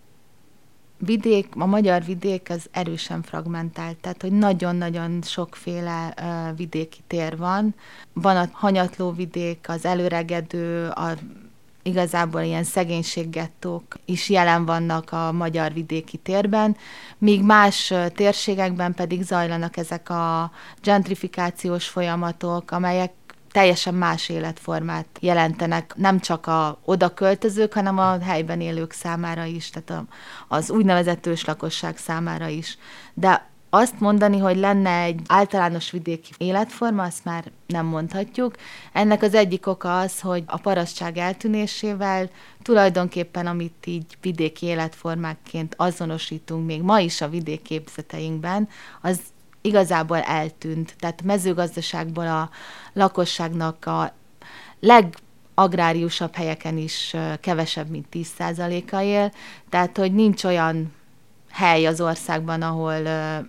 vidék, 0.98 1.48
a 1.58 1.66
magyar 1.66 2.04
vidék 2.04 2.50
az 2.50 2.66
erősen 2.72 3.22
fragmentált, 3.22 3.98
tehát 3.98 4.22
hogy 4.22 4.32
nagyon-nagyon 4.32 5.22
sokféle 5.22 6.14
uh, 6.22 6.58
vidéki 6.58 7.00
tér 7.08 7.38
van. 7.38 7.76
Van 8.14 8.38
a 8.38 8.50
hanyatló 8.52 9.12
vidék, 9.12 9.66
az 9.68 9.86
előregedő, 9.86 10.88
a 10.88 11.14
igazából 11.88 12.42
ilyen 12.42 12.64
szegénységgettók 12.64 13.84
is 14.06 14.30
jelen 14.30 14.66
vannak 14.66 15.12
a 15.12 15.32
magyar 15.32 15.74
vidéki 15.74 16.18
térben, 16.18 16.78
míg 17.18 17.44
más 17.44 17.94
térségekben 18.14 18.94
pedig 18.94 19.22
zajlanak 19.22 19.78
ezek 19.78 20.10
a 20.10 20.52
gentrifikációs 20.82 21.88
folyamatok, 21.88 22.72
amelyek 22.72 23.12
teljesen 23.56 23.94
más 23.94 24.30
életformát 24.30 25.06
jelentenek, 25.20 25.94
nem 25.96 26.20
csak 26.20 26.48
a 26.48 26.80
oda 26.86 27.14
költözők, 27.14 27.74
hanem 27.74 27.98
a 27.98 28.20
helyben 28.20 28.62
élők 28.62 28.92
számára 28.92 29.44
is, 29.44 29.70
tehát 29.70 29.90
a, 29.90 30.06
az 30.48 30.70
úgynevezett 30.70 31.26
őslakosság 31.26 31.98
számára 31.98 32.48
is. 32.48 32.78
De 33.14 33.50
azt 33.70 34.00
mondani, 34.00 34.38
hogy 34.38 34.58
lenne 34.58 35.02
egy 35.02 35.22
általános 35.28 35.92
vidéki 35.92 36.32
életforma, 36.38 37.04
azt 37.04 37.26
már 37.26 37.52
nem 37.68 37.86
mondhatjuk. 37.86 38.56
Ennek 38.94 39.22
az 39.22 39.34
egyik 39.34 39.68
oka 39.68 40.00
az, 40.00 40.20
hogy 40.20 40.44
a 40.48 40.58
parasztság 40.58 41.18
eltűnésével 41.18 42.30
tulajdonképpen, 42.62 43.48
amit 43.48 43.86
így 43.86 44.18
vidéki 44.22 44.66
életformákként 44.66 45.74
azonosítunk 45.78 46.66
még 46.66 46.82
ma 46.82 47.00
is 47.00 47.22
a 47.22 47.30
vidékképzeteinkben, 47.30 48.70
az 49.02 49.20
igazából 49.66 50.20
eltűnt. 50.20 50.96
Tehát 51.00 51.24
mezőgazdaságból 51.24 52.28
a 52.28 52.50
lakosságnak 52.94 53.86
a 53.86 54.14
legagráriusabb 54.80 56.36
helyeken 56.36 56.78
is 56.78 57.16
kevesebb, 57.40 57.90
mint 57.90 58.06
10%-a 58.12 59.02
él, 59.02 59.32
tehát 59.70 59.98
hogy 59.98 60.14
nincs 60.14 60.44
olyan 60.44 60.94
hely 61.52 61.86
az 61.86 62.02
országban, 62.02 62.62
ahol 62.62 62.96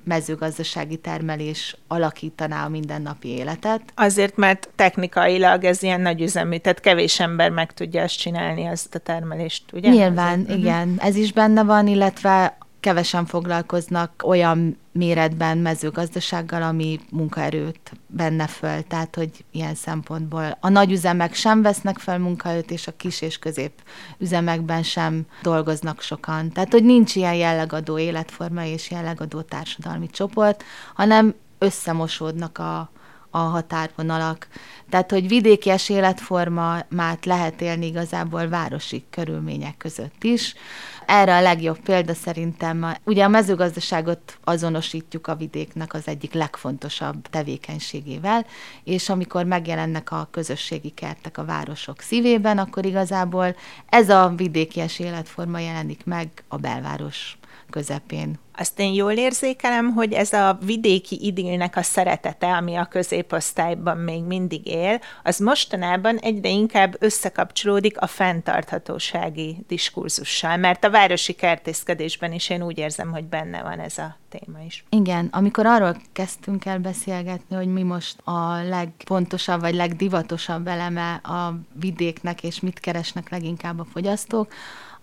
mezőgazdasági 0.04 0.96
termelés 0.96 1.76
alakítaná 1.88 2.64
a 2.64 2.68
mindennapi 2.68 3.28
életet. 3.28 3.80
Azért, 3.94 4.36
mert 4.36 4.68
technikailag 4.74 5.64
ez 5.64 5.82
ilyen 5.82 6.00
nagy 6.00 6.20
üzemű, 6.20 6.56
tehát 6.56 6.80
kevés 6.80 7.20
ember 7.20 7.50
meg 7.50 7.72
tudja 7.72 8.00
ezt 8.00 8.18
csinálni, 8.18 8.64
ezt 8.64 8.94
a 8.94 8.98
termelést, 8.98 9.62
ugye? 9.72 9.90
Nyilván, 9.90 10.44
ez, 10.48 10.56
igen. 10.56 10.88
Uh-huh. 10.88 11.06
Ez 11.06 11.16
is 11.16 11.32
benne 11.32 11.62
van, 11.62 11.86
illetve 11.86 12.58
kevesen 12.86 13.26
foglalkoznak 13.26 14.22
olyan 14.24 14.78
méretben 14.92 15.58
mezőgazdasággal, 15.58 16.62
ami 16.62 17.00
munkaerőt 17.10 17.92
benne 18.06 18.46
föl, 18.46 18.82
tehát 18.82 19.14
hogy 19.14 19.44
ilyen 19.50 19.74
szempontból 19.74 20.58
a 20.60 20.68
nagy 20.68 20.92
üzemek 20.92 21.34
sem 21.34 21.62
vesznek 21.62 21.98
fel 21.98 22.18
munkaerőt, 22.18 22.70
és 22.70 22.86
a 22.86 22.96
kis 22.96 23.20
és 23.20 23.38
közép 23.38 23.72
üzemekben 24.18 24.82
sem 24.82 25.26
dolgoznak 25.42 26.00
sokan. 26.00 26.52
Tehát, 26.52 26.72
hogy 26.72 26.84
nincs 26.84 27.14
ilyen 27.14 27.34
jellegadó 27.34 27.98
életforma 27.98 28.64
és 28.64 28.90
jellegadó 28.90 29.40
társadalmi 29.40 30.08
csoport, 30.10 30.64
hanem 30.94 31.34
összemosódnak 31.58 32.58
a, 32.58 32.90
a 33.30 33.38
határvonalak. 33.38 34.48
Tehát, 34.90 35.10
hogy 35.10 35.28
vidékies 35.28 35.88
életformát 35.88 37.24
lehet 37.24 37.60
élni 37.60 37.86
igazából 37.86 38.48
városi 38.48 39.04
körülmények 39.10 39.76
között 39.76 40.24
is. 40.24 40.54
Erre 41.06 41.36
a 41.36 41.40
legjobb 41.40 41.78
példa 41.78 42.14
szerintem, 42.14 42.96
ugye 43.04 43.24
a 43.24 43.28
mezőgazdaságot 43.28 44.38
azonosítjuk 44.44 45.26
a 45.26 45.34
vidéknek 45.34 45.94
az 45.94 46.08
egyik 46.08 46.32
legfontosabb 46.32 47.28
tevékenységével, 47.30 48.46
és 48.84 49.08
amikor 49.08 49.44
megjelennek 49.44 50.10
a 50.10 50.28
közösségi 50.30 50.90
kertek 50.90 51.38
a 51.38 51.44
városok 51.44 52.00
szívében, 52.00 52.58
akkor 52.58 52.84
igazából 52.84 53.56
ez 53.88 54.08
a 54.08 54.32
vidékies 54.36 54.98
életforma 54.98 55.58
jelenik 55.58 56.04
meg 56.04 56.28
a 56.48 56.56
belváros 56.56 57.38
közepén. 57.70 58.38
Azt 58.58 58.80
én 58.80 58.92
jól 58.92 59.12
érzékelem, 59.12 59.92
hogy 59.92 60.12
ez 60.12 60.32
a 60.32 60.58
vidéki 60.64 61.26
idillnek 61.26 61.76
a 61.76 61.82
szeretete, 61.82 62.56
ami 62.56 62.74
a 62.74 62.84
középosztályban 62.84 63.96
még 63.96 64.22
mindig 64.22 64.66
él, 64.66 65.00
az 65.22 65.38
mostanában 65.38 66.16
egyre 66.16 66.48
inkább 66.48 66.96
összekapcsolódik 66.98 68.00
a 68.00 68.06
fenntarthatósági 68.06 69.64
diskurzussal, 69.68 70.56
mert 70.56 70.84
a 70.84 70.90
városi 70.90 71.32
kertészkedésben 71.32 72.32
is 72.32 72.48
én 72.48 72.62
úgy 72.62 72.78
érzem, 72.78 73.10
hogy 73.10 73.24
benne 73.24 73.62
van 73.62 73.78
ez 73.78 73.98
a 73.98 74.16
téma 74.28 74.58
is. 74.66 74.84
Igen, 74.90 75.28
amikor 75.32 75.66
arról 75.66 75.96
kezdtünk 76.12 76.64
el 76.64 76.78
beszélgetni, 76.78 77.56
hogy 77.56 77.72
mi 77.72 77.82
most 77.82 78.16
a 78.24 78.62
legfontosabb 78.62 79.60
vagy 79.60 79.74
legdivatosabb 79.74 80.66
eleme 80.66 81.14
a 81.14 81.58
vidéknek, 81.72 82.42
és 82.42 82.60
mit 82.60 82.80
keresnek 82.80 83.30
leginkább 83.30 83.78
a 83.78 83.86
fogyasztók, 83.92 84.52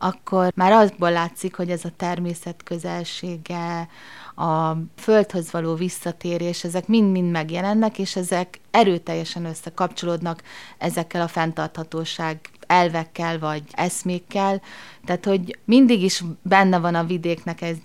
akkor 0.03 0.51
már 0.55 0.72
azból 0.72 1.12
látszik, 1.12 1.55
hogy 1.55 1.69
ez 1.69 1.86
a 1.86 1.91
természet 1.98 2.63
közelsége, 2.63 3.88
a 4.36 4.72
földhöz 4.95 5.51
való 5.51 5.75
visszatérés, 5.75 6.63
ezek 6.63 6.88
mind-mind 6.88 7.31
megjelennek, 7.31 8.00
és 8.00 8.15
ezek 8.15 8.60
erőteljesen 8.72 9.45
összekapcsolódnak 9.45 10.43
ezekkel 10.77 11.22
a 11.22 11.27
fenntarthatóság 11.27 12.39
elvekkel 12.74 13.39
vagy 13.39 13.63
eszmékkel, 13.72 14.62
tehát 15.06 15.25
hogy 15.25 15.58
mindig 15.65 16.03
is 16.03 16.24
benne 16.42 16.80
van 16.80 16.96
a 16.96 17.03
vidéknek 17.03 17.62
ez, 17.62 17.75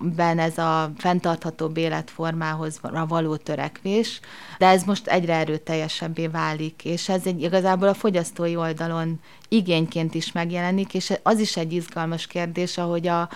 ben 0.00 0.38
ez 0.38 0.58
a 0.58 0.92
fenntarthatóbb 0.96 1.76
életformához 1.76 2.80
való 3.08 3.36
törekvés, 3.36 4.20
de 4.58 4.66
ez 4.66 4.84
most 4.84 5.06
egyre 5.06 5.34
erőteljesebbé 5.34 6.26
válik, 6.26 6.84
és 6.84 7.08
ez 7.08 7.26
egy, 7.26 7.42
igazából 7.42 7.88
a 7.88 7.94
fogyasztói 7.94 8.56
oldalon 8.56 9.20
igényként 9.48 10.14
is 10.14 10.32
megjelenik, 10.32 10.94
és 10.94 11.12
az 11.22 11.38
is 11.38 11.56
egy 11.56 11.72
izgalmas 11.72 12.26
kérdés, 12.26 12.78
ahogy 12.78 13.06
a 13.06 13.28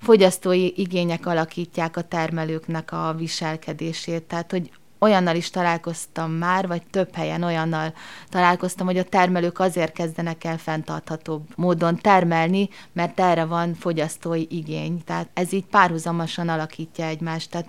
fogyasztói 0.00 0.72
igények 0.76 1.26
alakítják 1.26 1.96
a 1.96 2.02
termelőknek 2.02 2.92
a 2.92 3.14
viselkedését. 3.18 4.22
Tehát, 4.22 4.50
hogy 4.50 4.70
olyannal 4.98 5.36
is 5.36 5.50
találkoztam 5.50 6.30
már, 6.30 6.66
vagy 6.66 6.82
több 6.90 7.14
helyen 7.14 7.42
olyannal 7.42 7.92
találkoztam, 8.28 8.86
hogy 8.86 8.98
a 8.98 9.04
termelők 9.04 9.58
azért 9.58 9.92
kezdenek 9.92 10.44
el 10.44 10.58
fenntarthatóbb 10.58 11.42
módon 11.56 11.96
termelni, 11.96 12.68
mert 12.92 13.20
erre 13.20 13.44
van 13.44 13.74
fogyasztói 13.74 14.46
igény. 14.48 15.04
Tehát 15.04 15.28
ez 15.34 15.52
így 15.52 15.64
párhuzamosan 15.64 16.48
alakítja 16.48 17.04
egymást. 17.04 17.50
Tehát 17.50 17.68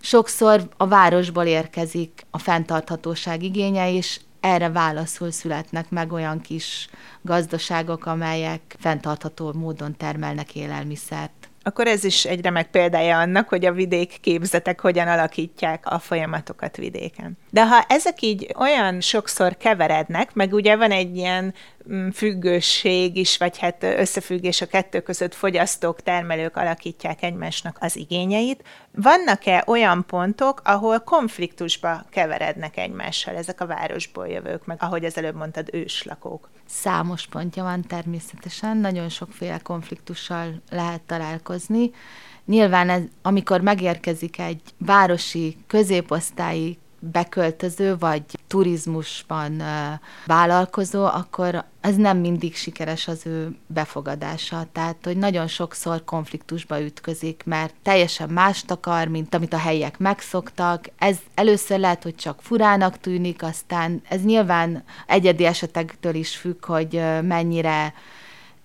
sokszor 0.00 0.68
a 0.76 0.86
városból 0.86 1.44
érkezik 1.44 2.26
a 2.30 2.38
fenntarthatóság 2.38 3.42
igénye, 3.42 3.92
és 3.92 4.20
erre 4.40 4.70
válaszul 4.70 5.30
születnek 5.30 5.90
meg 5.90 6.12
olyan 6.12 6.40
kis 6.40 6.88
gazdaságok, 7.22 8.06
amelyek 8.06 8.76
fenntartható 8.78 9.52
módon 9.52 9.96
termelnek 9.96 10.54
élelmiszert. 10.54 11.39
Akkor 11.62 11.86
ez 11.86 12.04
is 12.04 12.24
egy 12.24 12.42
remek 12.42 12.70
példája 12.70 13.18
annak, 13.18 13.48
hogy 13.48 13.64
a 13.64 13.72
vidék 13.72 14.18
képzetek 14.20 14.80
hogyan 14.80 15.08
alakítják 15.08 15.86
a 15.86 15.98
folyamatokat 15.98 16.76
vidéken. 16.76 17.38
De 17.50 17.66
ha 17.66 17.84
ezek 17.88 18.22
így 18.22 18.54
olyan 18.58 19.00
sokszor 19.00 19.56
keverednek, 19.56 20.34
meg 20.34 20.52
ugye 20.52 20.76
van 20.76 20.90
egy 20.90 21.16
ilyen 21.16 21.54
függőség 22.12 23.16
is, 23.16 23.36
vagy 23.36 23.58
hát 23.58 23.82
összefüggés 23.82 24.60
a 24.60 24.66
kettő 24.66 25.00
között 25.00 25.34
fogyasztók, 25.34 26.02
termelők 26.02 26.56
alakítják 26.56 27.22
egymásnak 27.22 27.76
az 27.80 27.96
igényeit. 27.96 28.64
Vannak-e 28.94 29.64
olyan 29.66 30.04
pontok, 30.06 30.60
ahol 30.64 30.98
konfliktusba 30.98 32.04
keverednek 32.10 32.76
egymással 32.76 33.34
ezek 33.34 33.60
a 33.60 33.66
városból 33.66 34.28
jövők, 34.28 34.66
meg 34.66 34.76
ahogy 34.80 35.04
az 35.04 35.16
előbb 35.16 35.36
mondtad, 35.36 35.68
őslakók? 35.72 36.50
Számos 36.66 37.26
pontja 37.26 37.62
van 37.62 37.82
természetesen, 37.82 38.76
nagyon 38.76 39.08
sokféle 39.08 39.58
konfliktussal 39.58 40.62
lehet 40.70 41.00
találkozni. 41.00 41.90
Nyilván 42.44 42.88
ez, 42.88 43.02
amikor 43.22 43.60
megérkezik 43.60 44.38
egy 44.38 44.60
városi 44.78 45.56
középosztályi 45.66 46.78
beköltöző 47.00 47.96
vagy 47.96 48.22
turizmusban 48.50 49.62
vállalkozó, 50.26 51.04
akkor 51.04 51.64
ez 51.80 51.96
nem 51.96 52.18
mindig 52.18 52.54
sikeres 52.54 53.08
az 53.08 53.26
ő 53.26 53.56
befogadása. 53.66 54.66
Tehát, 54.72 54.96
hogy 55.04 55.16
nagyon 55.16 55.46
sokszor 55.46 56.04
konfliktusba 56.04 56.80
ütközik, 56.80 57.42
mert 57.44 57.74
teljesen 57.82 58.28
mást 58.28 58.70
akar, 58.70 59.08
mint 59.08 59.34
amit 59.34 59.52
a 59.52 59.58
helyiek 59.58 59.98
megszoktak. 59.98 60.84
Ez 60.98 61.16
először 61.34 61.78
lehet, 61.78 62.02
hogy 62.02 62.14
csak 62.14 62.42
furának 62.42 62.98
tűnik, 62.98 63.42
aztán 63.42 64.02
ez 64.08 64.22
nyilván 64.22 64.84
egyedi 65.06 65.44
esetektől 65.44 66.14
is 66.14 66.36
függ, 66.36 66.66
hogy 66.66 67.02
mennyire 67.22 67.94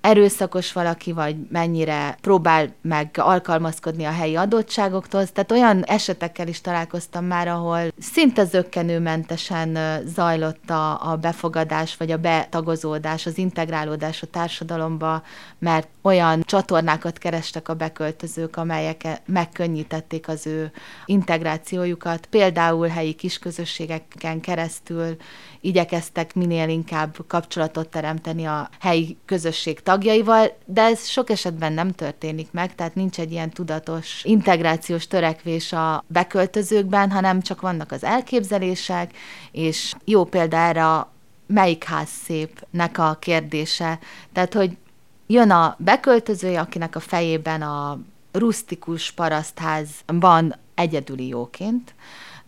erőszakos 0.05 0.73
valaki, 0.73 1.11
vagy 1.11 1.35
mennyire 1.49 2.17
próbál 2.21 2.73
meg 2.81 3.09
alkalmazkodni 3.13 4.03
a 4.03 4.11
helyi 4.11 4.35
adottságoktól. 4.35 5.27
Tehát 5.27 5.51
olyan 5.51 5.83
esetekkel 5.83 6.47
is 6.47 6.61
találkoztam 6.61 7.25
már, 7.25 7.47
ahol 7.47 7.81
szinte 7.99 8.43
zöggenőmentesen 8.43 9.77
zajlott 10.05 10.69
a, 10.69 11.17
befogadás, 11.21 11.97
vagy 11.97 12.11
a 12.11 12.17
betagozódás, 12.17 13.25
az 13.25 13.37
integrálódás 13.37 14.21
a 14.21 14.27
társadalomba, 14.27 15.23
mert 15.59 15.87
olyan 16.05 16.41
csatornákat 16.41 17.17
kerestek 17.17 17.69
a 17.69 17.73
beköltözők, 17.73 18.57
amelyek 18.57 19.21
megkönnyítették 19.25 20.27
az 20.27 20.47
ő 20.47 20.71
integrációjukat, 21.05 22.25
például 22.25 22.87
helyi 22.87 23.13
kisközösségeken 23.13 24.39
keresztül 24.39 25.15
igyekeztek 25.61 26.35
minél 26.35 26.69
inkább 26.69 27.17
kapcsolatot 27.27 27.87
teremteni 27.87 28.45
a 28.45 28.69
helyi 28.79 29.17
közösség 29.25 29.79
tagjaival, 29.79 30.57
de 30.65 30.81
ez 30.81 31.07
sok 31.07 31.29
esetben 31.29 31.73
nem 31.73 31.91
történik 31.91 32.51
meg, 32.51 32.75
tehát 32.75 32.95
nincs 32.95 33.19
egy 33.19 33.31
ilyen 33.31 33.49
tudatos 33.49 34.23
integrációs 34.23 35.07
törekvés 35.07 35.73
a 35.73 36.03
beköltözőkben, 36.07 37.11
hanem 37.11 37.41
csak 37.41 37.61
vannak 37.61 37.91
az 37.91 38.03
elképzelések, 38.03 39.17
és 39.51 39.93
jó 40.03 40.23
példa 40.23 40.57
erre 40.57 40.87
a 40.87 41.13
melyik 41.47 41.83
ház 41.83 42.09
szépnek 42.09 42.97
a 42.97 43.17
kérdése. 43.19 43.99
Tehát, 44.33 44.53
hogy 44.53 44.77
jön 45.27 45.51
a 45.51 45.75
beköltözője, 45.79 46.59
akinek 46.59 46.95
a 46.95 46.99
fejében 46.99 47.61
a 47.61 47.99
rustikus 48.31 49.11
parasztház 49.11 49.89
van 50.05 50.55
egyedüli 50.75 51.27
jóként, 51.27 51.93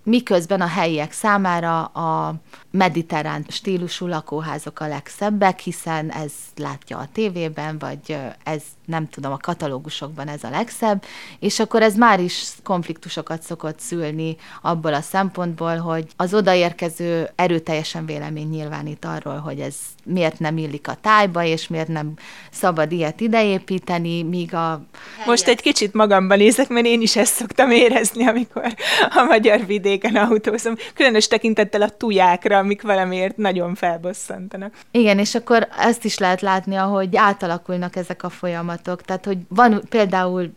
miközben 0.08 0.62
a 0.62 0.68
helyiek 0.68 1.12
számára 1.12 1.84
a 1.84 2.36
mediterrán 2.72 3.46
stílusú 3.48 4.08
lakóházak 4.08 4.80
a 4.80 4.88
legszebbek, 4.88 5.60
hiszen 5.60 6.10
ez 6.10 6.32
látja 6.56 6.98
a 6.98 7.08
tévében, 7.14 7.78
vagy 7.78 8.18
ez 8.44 8.62
nem 8.86 9.10
tudom, 9.10 9.32
a 9.32 9.38
katalógusokban 9.38 10.28
ez 10.28 10.44
a 10.44 10.50
legszebb, 10.50 11.04
és 11.40 11.60
akkor 11.60 11.82
ez 11.82 11.96
már 11.96 12.20
is 12.20 12.44
konfliktusokat 12.64 13.42
szokott 13.42 13.80
szülni 13.80 14.36
abból 14.62 14.94
a 14.94 15.02
szempontból, 15.02 15.78
hogy 15.78 16.08
az 16.16 16.34
odaérkező 16.34 17.30
erőteljesen 17.36 18.06
vélemény 18.06 18.50
nyilvánít 18.50 19.06
arról, 19.06 19.38
hogy 19.38 19.60
ez 19.60 19.76
miért 20.04 20.40
nem 20.40 20.58
illik 20.58 20.88
a 20.88 20.98
tájba, 21.02 21.44
és 21.44 21.68
miért 21.68 21.88
nem 21.88 22.14
szabad 22.52 22.92
ilyet 22.92 23.20
ideépíteni, 23.20 24.24
míg 24.24 24.54
a... 24.54 24.82
Most 25.26 25.48
egy 25.48 25.62
kicsit 25.62 25.94
magamban 25.94 26.38
nézek, 26.38 26.68
mert 26.68 26.86
én 26.86 27.02
is 27.02 27.16
ezt 27.16 27.34
szoktam 27.34 27.72
érezni, 27.72 28.28
amikor 28.28 28.76
a 29.10 29.24
magyar 29.24 29.66
vidéken 30.02 30.30
autózom, 30.30 30.76
különös 30.94 31.28
tekintettel 31.28 31.82
a 31.82 31.90
tujákra, 31.90 32.58
amik 32.58 32.82
valamiért 32.82 33.38
nagyon 33.38 33.76
felbosszantanak. 33.76 34.74
Igen, 34.92 35.20
és 35.20 35.36
akkor 35.36 35.68
ezt 35.78 36.06
is 36.06 36.18
lehet 36.18 36.42
látni, 36.42 36.76
ahogy 36.76 37.16
átalakulnak 37.16 37.96
ezek 37.96 38.24
a 38.24 38.30
folyamatok. 38.30 39.02
Tehát, 39.02 39.26
hogy 39.26 39.38
van 39.48 39.82
például 39.90 40.52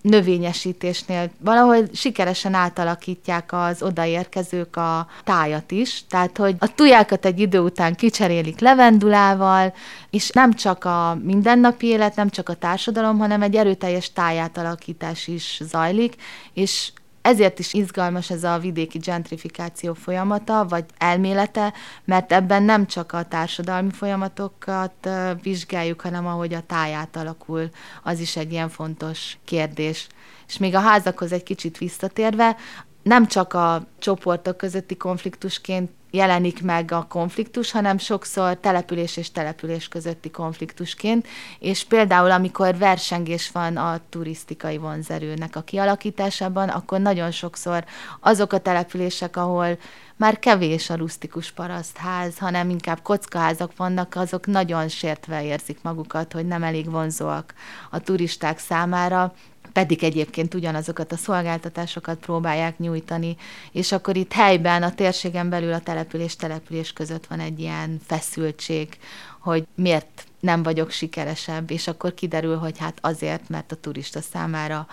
növényesítésnél 0.00 1.30
valahol 1.38 1.84
sikeresen 1.92 2.54
átalakítják 2.54 3.52
az 3.52 3.82
odaérkezők 3.82 4.76
a 4.76 5.06
tájat 5.24 5.70
is, 5.70 6.04
tehát 6.08 6.36
hogy 6.36 6.56
a 6.58 6.74
tujákat 6.74 7.24
egy 7.24 7.40
idő 7.40 7.58
után 7.58 7.94
kicserélik 7.94 8.60
levendulával, 8.60 9.74
és 10.10 10.30
nem 10.30 10.52
csak 10.52 10.84
a 10.84 11.18
mindennapi 11.22 11.86
élet, 11.86 12.16
nem 12.16 12.28
csak 12.28 12.48
a 12.48 12.54
társadalom, 12.54 13.18
hanem 13.18 13.42
egy 13.42 13.56
erőteljes 13.56 14.12
tájátalakítás 14.12 15.26
is 15.26 15.60
zajlik, 15.62 16.14
és 16.52 16.92
ezért 17.24 17.58
is 17.58 17.72
izgalmas 17.72 18.30
ez 18.30 18.44
a 18.44 18.58
vidéki 18.58 18.98
gentrifikáció 18.98 19.94
folyamata, 19.94 20.66
vagy 20.68 20.84
elmélete, 20.98 21.72
mert 22.04 22.32
ebben 22.32 22.62
nem 22.62 22.86
csak 22.86 23.12
a 23.12 23.24
társadalmi 23.24 23.90
folyamatokat 23.90 25.08
vizsgáljuk, 25.42 26.00
hanem 26.00 26.26
ahogy 26.26 26.54
a 26.54 26.66
táját 26.66 27.16
alakul, 27.16 27.70
az 28.02 28.20
is 28.20 28.36
egy 28.36 28.52
ilyen 28.52 28.68
fontos 28.68 29.38
kérdés. 29.44 30.06
És 30.48 30.58
még 30.58 30.74
a 30.74 30.80
házakhoz 30.80 31.32
egy 31.32 31.42
kicsit 31.42 31.78
visszatérve, 31.78 32.56
nem 33.04 33.26
csak 33.26 33.54
a 33.54 33.86
csoportok 33.98 34.56
közötti 34.56 34.96
konfliktusként 34.96 35.90
jelenik 36.10 36.62
meg 36.62 36.92
a 36.92 37.06
konfliktus, 37.08 37.70
hanem 37.70 37.98
sokszor 37.98 38.56
település 38.56 39.16
és 39.16 39.32
település 39.32 39.88
közötti 39.88 40.30
konfliktusként, 40.30 41.26
és 41.58 41.84
például 41.84 42.30
amikor 42.30 42.76
versengés 42.78 43.50
van 43.50 43.76
a 43.76 44.00
turisztikai 44.08 44.76
vonzerőnek 44.76 45.56
a 45.56 45.60
kialakításában, 45.60 46.68
akkor 46.68 47.00
nagyon 47.00 47.30
sokszor 47.30 47.84
azok 48.20 48.52
a 48.52 48.58
települések, 48.58 49.36
ahol 49.36 49.78
már 50.16 50.38
kevés 50.38 50.90
a 50.90 50.94
rustikus 50.94 51.52
parasztház, 51.52 52.38
hanem 52.38 52.70
inkább 52.70 53.02
kockaházak 53.02 53.76
vannak, 53.76 54.14
azok 54.16 54.46
nagyon 54.46 54.88
sértve 54.88 55.44
érzik 55.44 55.78
magukat, 55.82 56.32
hogy 56.32 56.46
nem 56.46 56.62
elég 56.62 56.90
vonzóak 56.90 57.54
a 57.90 57.98
turisták 57.98 58.58
számára, 58.58 59.32
pedig 59.74 60.04
egyébként 60.04 60.54
ugyanazokat 60.54 61.12
a 61.12 61.16
szolgáltatásokat 61.16 62.18
próbálják 62.18 62.78
nyújtani, 62.78 63.36
és 63.72 63.92
akkor 63.92 64.16
itt 64.16 64.32
helyben, 64.32 64.82
a 64.82 64.94
térségen 64.94 65.48
belül 65.48 65.72
a 65.72 65.80
település-település 65.80 66.92
között 66.92 67.26
van 67.26 67.40
egy 67.40 67.60
ilyen 67.60 68.00
feszültség, 68.06 68.98
hogy 69.40 69.66
miért 69.74 70.26
nem 70.40 70.62
vagyok 70.62 70.90
sikeresebb, 70.90 71.70
és 71.70 71.88
akkor 71.88 72.14
kiderül, 72.14 72.56
hogy 72.56 72.78
hát 72.78 72.98
azért, 73.00 73.48
mert 73.48 73.72
a 73.72 73.76
turista 73.76 74.20
számára 74.20 74.86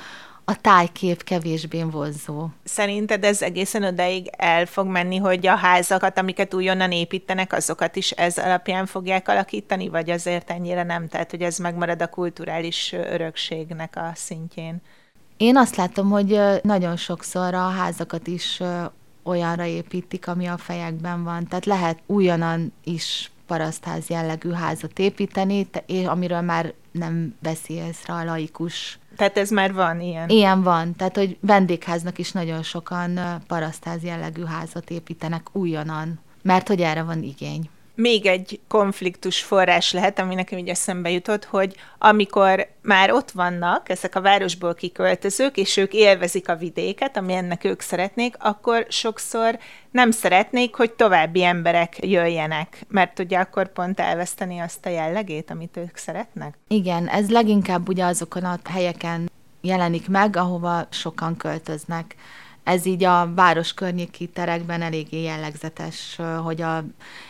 a 0.45 0.61
tájkép 0.61 1.23
kevésbé 1.23 1.83
vonzó. 1.83 2.47
Szerinted 2.63 3.23
ez 3.23 3.41
egészen 3.41 3.83
odaig 3.83 4.29
el 4.37 4.65
fog 4.65 4.87
menni, 4.87 5.17
hogy 5.17 5.47
a 5.47 5.55
házakat, 5.55 6.17
amiket 6.17 6.53
újonnan 6.53 6.91
építenek, 6.91 7.53
azokat 7.53 7.95
is 7.95 8.11
ez 8.11 8.37
alapján 8.37 8.85
fogják 8.85 9.27
alakítani, 9.27 9.89
vagy 9.89 10.09
azért 10.09 10.49
ennyire 10.49 10.83
nem? 10.83 11.07
Tehát, 11.07 11.29
hogy 11.31 11.41
ez 11.41 11.57
megmarad 11.57 12.01
a 12.01 12.07
kulturális 12.07 12.93
örökségnek 12.93 13.95
a 13.95 14.11
szintjén? 14.15 14.81
Én 15.37 15.57
azt 15.57 15.75
látom, 15.75 16.09
hogy 16.09 16.39
nagyon 16.63 16.97
sokszor 16.97 17.53
a 17.53 17.69
házakat 17.69 18.27
is 18.27 18.61
olyanra 19.23 19.65
építik, 19.65 20.27
ami 20.27 20.45
a 20.45 20.57
fejekben 20.57 21.23
van. 21.23 21.47
Tehát 21.47 21.65
lehet 21.65 21.99
újonnan 22.05 22.73
is 22.83 23.31
parasztház 23.47 24.09
jellegű 24.09 24.51
házat 24.51 24.99
építeni, 24.99 25.69
amiről 26.05 26.41
már 26.41 26.73
nem 26.91 27.35
veszi 27.41 27.73
észre 27.73 28.13
a 28.13 28.23
laikus 28.23 28.99
tehát 29.21 29.37
ez 29.37 29.49
már 29.49 29.73
van 29.73 30.01
ilyen? 30.01 30.29
Ilyen 30.29 30.63
van. 30.63 30.95
Tehát, 30.95 31.17
hogy 31.17 31.37
vendégháznak 31.41 32.17
is 32.17 32.31
nagyon 32.31 32.63
sokan 32.63 33.19
parasztház 33.47 34.03
jellegű 34.03 34.43
házat 34.43 34.89
építenek 34.89 35.47
újonnan, 35.51 36.19
mert 36.41 36.67
hogy 36.67 36.81
erre 36.81 37.03
van 37.03 37.23
igény 37.23 37.69
még 38.01 38.25
egy 38.25 38.59
konfliktus 38.67 39.41
forrás 39.41 39.91
lehet, 39.91 40.19
ami 40.19 40.35
nekem 40.35 40.57
így 40.57 40.67
eszembe 40.67 41.09
jutott, 41.09 41.45
hogy 41.45 41.75
amikor 41.97 42.67
már 42.81 43.11
ott 43.11 43.31
vannak 43.31 43.89
ezek 43.89 44.15
a 44.15 44.21
városból 44.21 44.73
kiköltözők, 44.73 45.57
és 45.57 45.77
ők 45.77 45.93
élvezik 45.93 46.49
a 46.49 46.55
vidéket, 46.55 47.17
ami 47.17 47.33
ennek 47.33 47.63
ők 47.63 47.81
szeretnék, 47.81 48.35
akkor 48.39 48.85
sokszor 48.89 49.59
nem 49.91 50.11
szeretnék, 50.11 50.75
hogy 50.75 50.91
további 50.91 51.43
emberek 51.43 51.97
jöjjenek, 52.07 52.85
mert 52.87 53.19
ugye 53.19 53.37
akkor 53.37 53.71
pont 53.71 53.99
elveszteni 53.99 54.59
azt 54.59 54.85
a 54.85 54.89
jellegét, 54.89 55.51
amit 55.51 55.77
ők 55.77 55.97
szeretnek. 55.97 56.57
Igen, 56.67 57.07
ez 57.07 57.29
leginkább 57.29 57.89
ugye 57.89 58.05
azokon 58.05 58.43
a 58.43 58.59
helyeken 58.69 59.29
jelenik 59.61 60.09
meg, 60.09 60.35
ahova 60.35 60.87
sokan 60.89 61.37
költöznek 61.37 62.15
ez 62.63 62.85
így 62.85 63.03
a 63.03 63.33
város 63.33 63.73
környéki 63.73 64.27
terekben 64.27 64.81
eléggé 64.81 65.21
jellegzetes, 65.21 66.19
hogy 66.43 66.61
a 66.61 66.83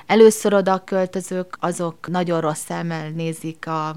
először 0.05 0.53
oda 0.53 0.83
költözők, 0.83 1.57
azok 1.59 2.07
nagyon 2.07 2.41
rossz 2.41 2.63
szemmel 2.63 3.09
nézik 3.09 3.67
a 3.67 3.95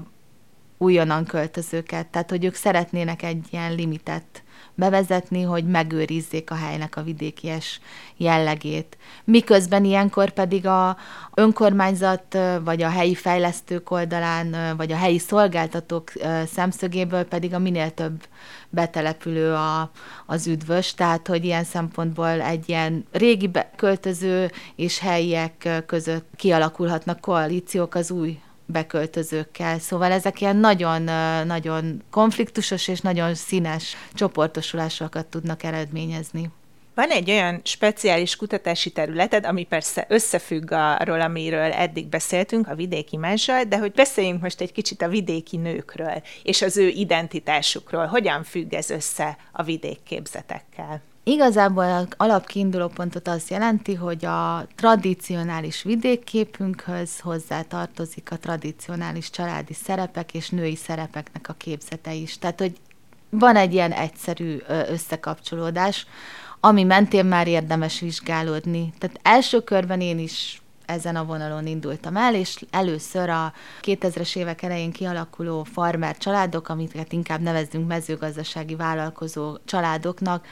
újonnan 0.77 1.25
költözőket, 1.25 2.07
tehát 2.07 2.29
hogy 2.29 2.45
ők 2.45 2.55
szeretnének 2.55 3.23
egy 3.23 3.47
ilyen 3.49 3.75
limitet 3.75 4.43
bevezetni, 4.75 5.41
hogy 5.41 5.65
megőrizzék 5.65 6.51
a 6.51 6.55
helynek 6.55 6.95
a 6.95 7.03
vidékies 7.03 7.79
jellegét. 8.17 8.97
Miközben 9.23 9.85
ilyenkor 9.85 10.29
pedig 10.29 10.67
a 10.67 10.97
önkormányzat, 11.33 12.37
vagy 12.63 12.81
a 12.81 12.89
helyi 12.89 13.15
fejlesztők 13.15 13.91
oldalán, 13.91 14.77
vagy 14.77 14.91
a 14.91 14.95
helyi 14.95 15.17
szolgáltatók 15.17 16.11
szemszögéből 16.45 17.23
pedig 17.23 17.53
a 17.53 17.59
minél 17.59 17.93
több 17.93 18.23
betelepülő 18.69 19.53
a, 19.53 19.91
az 20.25 20.47
üdvös, 20.47 20.93
tehát 20.93 21.27
hogy 21.27 21.45
ilyen 21.45 21.63
szempontból 21.63 22.41
egy 22.41 22.69
ilyen 22.69 23.05
régi 23.11 23.51
költöző 23.75 24.51
és 24.75 24.99
helyiek 24.99 25.83
között 25.85 26.27
kialakulhatnak 26.35 27.19
koalíciók 27.19 27.95
az 27.95 28.11
új 28.11 28.39
beköltözőkkel. 28.65 29.79
Szóval 29.79 30.11
ezek 30.11 30.41
ilyen 30.41 30.57
nagyon-nagyon 30.57 32.03
konfliktusos 32.09 32.87
és 32.87 32.99
nagyon 32.99 33.33
színes 33.33 33.95
csoportosulásokat 34.13 35.25
tudnak 35.25 35.63
eredményezni. 35.63 36.49
Van 36.95 37.09
egy 37.09 37.29
olyan 37.29 37.61
speciális 37.63 38.35
kutatási 38.35 38.89
területed, 38.89 39.45
ami 39.45 39.63
persze 39.63 40.05
összefügg 40.09 40.71
arról, 40.71 41.21
amiről 41.21 41.71
eddig 41.71 42.07
beszéltünk, 42.07 42.67
a 42.67 42.75
vidéki 42.75 43.17
mással, 43.17 43.63
de 43.63 43.77
hogy 43.77 43.91
beszéljünk 43.91 44.41
most 44.41 44.61
egy 44.61 44.71
kicsit 44.71 45.01
a 45.01 45.07
vidéki 45.07 45.57
nőkről, 45.57 46.21
és 46.43 46.61
az 46.61 46.77
ő 46.77 46.87
identitásukról. 46.87 48.05
Hogyan 48.05 48.43
függ 48.43 48.73
ez 48.73 48.89
össze 48.89 49.37
a 49.51 49.63
vidékképzetekkel? 49.63 51.01
Igazából 51.27 51.91
az 51.91 52.07
alapkiinduló 52.17 52.87
pontot 52.87 53.27
azt 53.27 53.49
jelenti, 53.49 53.93
hogy 53.93 54.25
a 54.25 54.67
tradicionális 54.75 55.83
vidékképünkhöz 55.83 57.19
hozzá 57.19 57.61
tartozik 57.61 58.31
a 58.31 58.37
tradicionális 58.37 59.29
családi 59.29 59.73
szerepek 59.73 60.33
és 60.33 60.49
női 60.49 60.75
szerepeknek 60.75 61.49
a 61.49 61.53
képzete 61.53 62.13
is. 62.13 62.37
Tehát, 62.37 62.59
hogy 62.59 62.77
van 63.29 63.55
egy 63.55 63.73
ilyen 63.73 63.91
egyszerű 63.91 64.57
összekapcsolódás, 64.67 66.07
ami 66.59 66.83
mentén 66.83 67.25
már 67.25 67.47
érdemes 67.47 67.99
vizsgálódni. 67.99 68.93
Tehát 68.97 69.19
első 69.21 69.63
körben 69.63 70.01
én 70.01 70.19
is 70.19 70.61
ezen 70.85 71.15
a 71.15 71.25
vonalon 71.25 71.67
indultam 71.67 72.17
el, 72.17 72.35
és 72.35 72.65
először 72.71 73.29
a 73.29 73.53
2000-es 73.81 74.35
évek 74.35 74.61
elején 74.61 74.91
kialakuló 74.91 75.63
farmer 75.63 76.17
családok, 76.17 76.69
amiket 76.69 77.11
inkább 77.11 77.41
nevezzünk 77.41 77.87
mezőgazdasági 77.87 78.75
vállalkozó 78.75 79.57
családoknak, 79.65 80.45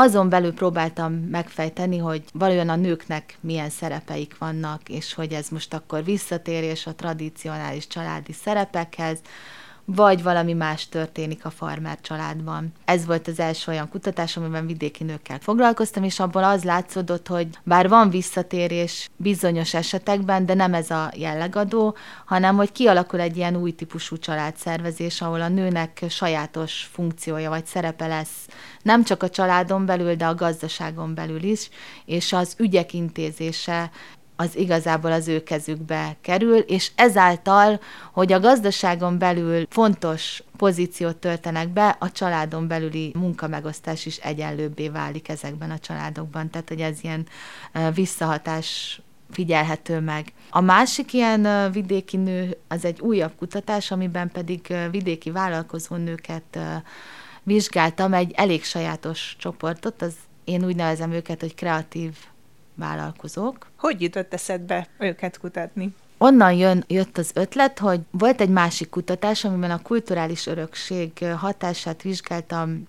azon 0.00 0.28
belül 0.28 0.54
próbáltam 0.54 1.12
megfejteni, 1.12 1.98
hogy 1.98 2.22
valójában 2.32 2.68
a 2.68 2.76
nőknek 2.76 3.38
milyen 3.40 3.70
szerepeik 3.70 4.38
vannak, 4.38 4.88
és 4.88 5.14
hogy 5.14 5.32
ez 5.32 5.48
most 5.48 5.74
akkor 5.74 6.04
visszatérés 6.04 6.86
a 6.86 6.94
tradicionális 6.94 7.86
családi 7.86 8.32
szerepekhez, 8.32 9.18
vagy 9.94 10.22
valami 10.22 10.52
más 10.52 10.88
történik 10.88 11.44
a 11.44 11.50
farmer 11.50 12.00
családban. 12.00 12.72
Ez 12.84 13.06
volt 13.06 13.28
az 13.28 13.40
első 13.40 13.72
olyan 13.72 13.88
kutatás, 13.88 14.36
amiben 14.36 14.66
vidéki 14.66 15.04
nőkkel 15.04 15.38
foglalkoztam, 15.38 16.02
és 16.02 16.20
abból 16.20 16.44
az 16.44 16.64
látszódott, 16.64 17.26
hogy 17.26 17.48
bár 17.62 17.88
van 17.88 18.10
visszatérés 18.10 19.10
bizonyos 19.16 19.74
esetekben, 19.74 20.46
de 20.46 20.54
nem 20.54 20.74
ez 20.74 20.90
a 20.90 21.10
jellegadó, 21.16 21.96
hanem 22.24 22.56
hogy 22.56 22.72
kialakul 22.72 23.20
egy 23.20 23.36
ilyen 23.36 23.56
új 23.56 23.72
típusú 23.72 24.18
családszervezés, 24.18 25.20
ahol 25.20 25.40
a 25.40 25.48
nőnek 25.48 26.04
sajátos 26.08 26.88
funkciója 26.92 27.48
vagy 27.48 27.66
szerepe 27.66 28.06
lesz 28.06 28.46
nem 28.88 29.04
csak 29.04 29.22
a 29.22 29.30
családon 29.30 29.86
belül, 29.86 30.14
de 30.14 30.26
a 30.26 30.34
gazdaságon 30.34 31.14
belül 31.14 31.42
is, 31.42 31.68
és 32.04 32.32
az 32.32 32.54
ügyek 32.58 32.92
intézése 32.92 33.90
az 34.40 34.56
igazából 34.56 35.12
az 35.12 35.28
ő 35.28 35.42
kezükbe 35.42 36.16
kerül, 36.20 36.58
és 36.58 36.90
ezáltal, 36.94 37.80
hogy 38.12 38.32
a 38.32 38.40
gazdaságon 38.40 39.18
belül 39.18 39.66
fontos 39.70 40.42
pozíciót 40.56 41.16
töltenek 41.16 41.68
be, 41.68 41.96
a 41.98 42.12
családon 42.12 42.68
belüli 42.68 43.12
munkamegosztás 43.18 44.06
is 44.06 44.16
egyenlőbbé 44.16 44.88
válik 44.88 45.28
ezekben 45.28 45.70
a 45.70 45.78
családokban. 45.78 46.50
Tehát, 46.50 46.68
hogy 46.68 46.80
ez 46.80 46.98
ilyen 47.02 47.26
visszahatás 47.94 49.00
figyelhető 49.30 50.00
meg. 50.00 50.32
A 50.50 50.60
másik 50.60 51.12
ilyen 51.12 51.72
vidéki 51.72 52.16
nő, 52.16 52.56
az 52.68 52.84
egy 52.84 53.00
újabb 53.00 53.32
kutatás, 53.38 53.90
amiben 53.90 54.30
pedig 54.30 54.74
vidéki 54.90 55.30
vállalkozó 55.30 55.96
nőket 55.96 56.58
vizsgáltam, 57.42 58.14
egy 58.14 58.32
elég 58.36 58.64
sajátos 58.64 59.36
csoportot, 59.38 60.02
az 60.02 60.14
én 60.44 60.64
úgy 60.64 60.76
nevezem 60.76 61.12
őket, 61.12 61.40
hogy 61.40 61.54
kreatív 61.54 62.16
vállalkozók. 62.78 63.66
Hogy 63.76 64.02
jutott 64.02 64.34
eszedbe 64.34 64.86
őket 64.98 65.38
kutatni? 65.38 65.94
Onnan 66.18 66.52
jön, 66.52 66.84
jött 66.86 67.18
az 67.18 67.30
ötlet, 67.34 67.78
hogy 67.78 68.00
volt 68.10 68.40
egy 68.40 68.48
másik 68.48 68.88
kutatás, 68.88 69.44
amiben 69.44 69.70
a 69.70 69.82
kulturális 69.82 70.46
örökség 70.46 71.24
hatását 71.36 72.02
vizsgáltam 72.02 72.88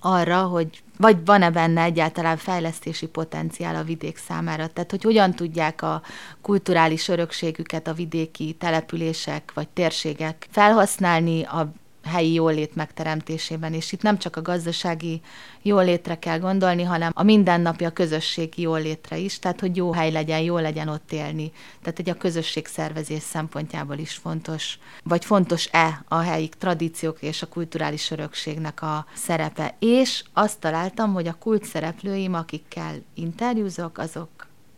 arra, 0.00 0.42
hogy 0.42 0.82
vagy 0.96 1.24
van-e 1.24 1.50
benne 1.50 1.82
egyáltalán 1.82 2.36
fejlesztési 2.36 3.06
potenciál 3.06 3.76
a 3.76 3.82
vidék 3.82 4.16
számára, 4.16 4.66
tehát 4.66 4.90
hogy 4.90 5.02
hogyan 5.02 5.32
tudják 5.32 5.82
a 5.82 6.02
kulturális 6.40 7.08
örökségüket 7.08 7.86
a 7.86 7.92
vidéki 7.92 8.52
települések 8.52 9.52
vagy 9.54 9.68
térségek 9.68 10.46
felhasználni 10.50 11.42
a 11.42 11.72
helyi 12.04 12.32
jólét 12.32 12.74
megteremtésében, 12.74 13.72
és 13.72 13.92
itt 13.92 14.02
nem 14.02 14.18
csak 14.18 14.36
a 14.36 14.42
gazdasági 14.42 15.20
jólétre 15.62 16.18
kell 16.18 16.38
gondolni, 16.38 16.82
hanem 16.82 17.10
a 17.14 17.22
mindennapi, 17.22 17.84
a 17.84 17.90
közösségi 17.90 18.62
jólétre 18.62 19.16
is, 19.16 19.38
tehát 19.38 19.60
hogy 19.60 19.76
jó 19.76 19.92
hely 19.92 20.10
legyen, 20.10 20.40
jó 20.40 20.58
legyen 20.58 20.88
ott 20.88 21.12
élni. 21.12 21.52
Tehát, 21.82 21.96
hogy 21.96 22.10
a 22.10 22.14
közösség 22.14 22.66
szervezés 22.66 23.22
szempontjából 23.22 23.98
is 23.98 24.12
fontos, 24.12 24.78
vagy 25.02 25.24
fontos-e 25.24 26.04
a 26.08 26.16
helyi 26.16 26.48
tradíciók 26.58 27.22
és 27.22 27.42
a 27.42 27.48
kulturális 27.48 28.10
örökségnek 28.10 28.82
a 28.82 29.06
szerepe. 29.14 29.74
És 29.78 30.24
azt 30.32 30.58
találtam, 30.58 31.12
hogy 31.12 31.26
a 31.26 31.36
kult 31.38 31.64
szereplőim, 31.64 32.34
akikkel 32.34 32.94
interjúzok, 33.14 33.98
azok 33.98 34.28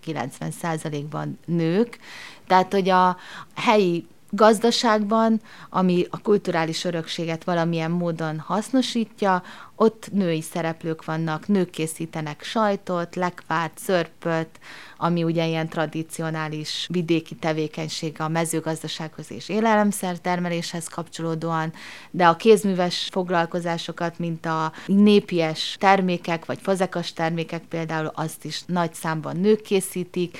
90%-ban 0.06 1.38
nők, 1.44 1.98
tehát 2.46 2.72
hogy 2.72 2.88
a 2.88 3.16
helyi 3.54 4.06
gazdaságban, 4.30 5.40
ami 5.70 6.06
a 6.10 6.20
kulturális 6.20 6.84
örökséget 6.84 7.44
valamilyen 7.44 7.90
módon 7.90 8.38
hasznosítja, 8.38 9.42
ott 9.76 10.08
női 10.12 10.40
szereplők 10.40 11.04
vannak, 11.04 11.46
nők 11.46 11.70
készítenek 11.70 12.42
sajtot, 12.42 13.14
lekvárt, 13.14 13.78
szörpöt, 13.78 14.48
ami 14.96 15.24
ugye 15.24 15.46
ilyen 15.46 15.68
tradicionális 15.68 16.86
vidéki 16.90 17.34
tevékenység 17.34 18.20
a 18.20 18.28
mezőgazdasághoz 18.28 19.30
és 19.30 19.48
élelmiszertermeléshez 19.48 20.88
kapcsolódóan, 20.88 21.72
de 22.10 22.26
a 22.26 22.36
kézműves 22.36 23.08
foglalkozásokat, 23.10 24.18
mint 24.18 24.46
a 24.46 24.72
népies 24.86 25.76
termékek, 25.80 26.44
vagy 26.44 26.58
fazekas 26.62 27.12
termékek 27.12 27.62
például, 27.62 28.10
azt 28.14 28.44
is 28.44 28.62
nagy 28.66 28.94
számban 28.94 29.36
nők 29.36 29.62
készítik, 29.62 30.38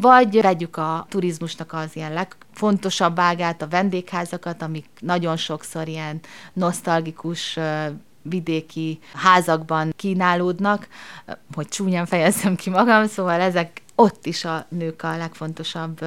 vagy 0.00 0.40
vegyük 0.42 0.76
a 0.76 1.06
turizmusnak 1.08 1.72
az 1.72 1.96
ilyen 1.96 2.12
legfontosabb 2.12 3.18
ágát, 3.18 3.62
a 3.62 3.68
vendégházakat, 3.68 4.62
amik 4.62 4.86
nagyon 5.00 5.36
sokszor 5.36 5.88
ilyen 5.88 6.20
nosztalgikus 6.52 7.58
vidéki 8.28 8.98
házakban 9.14 9.92
kínálódnak, 9.96 10.88
hogy 11.54 11.68
csúnyán 11.68 12.06
fejezzem 12.06 12.56
ki 12.56 12.70
magam, 12.70 13.06
szóval 13.06 13.40
ezek 13.40 13.84
ott 13.96 14.26
is 14.26 14.44
a 14.44 14.66
nők 14.68 15.02
a 15.02 15.16
legfontosabb 15.16 16.04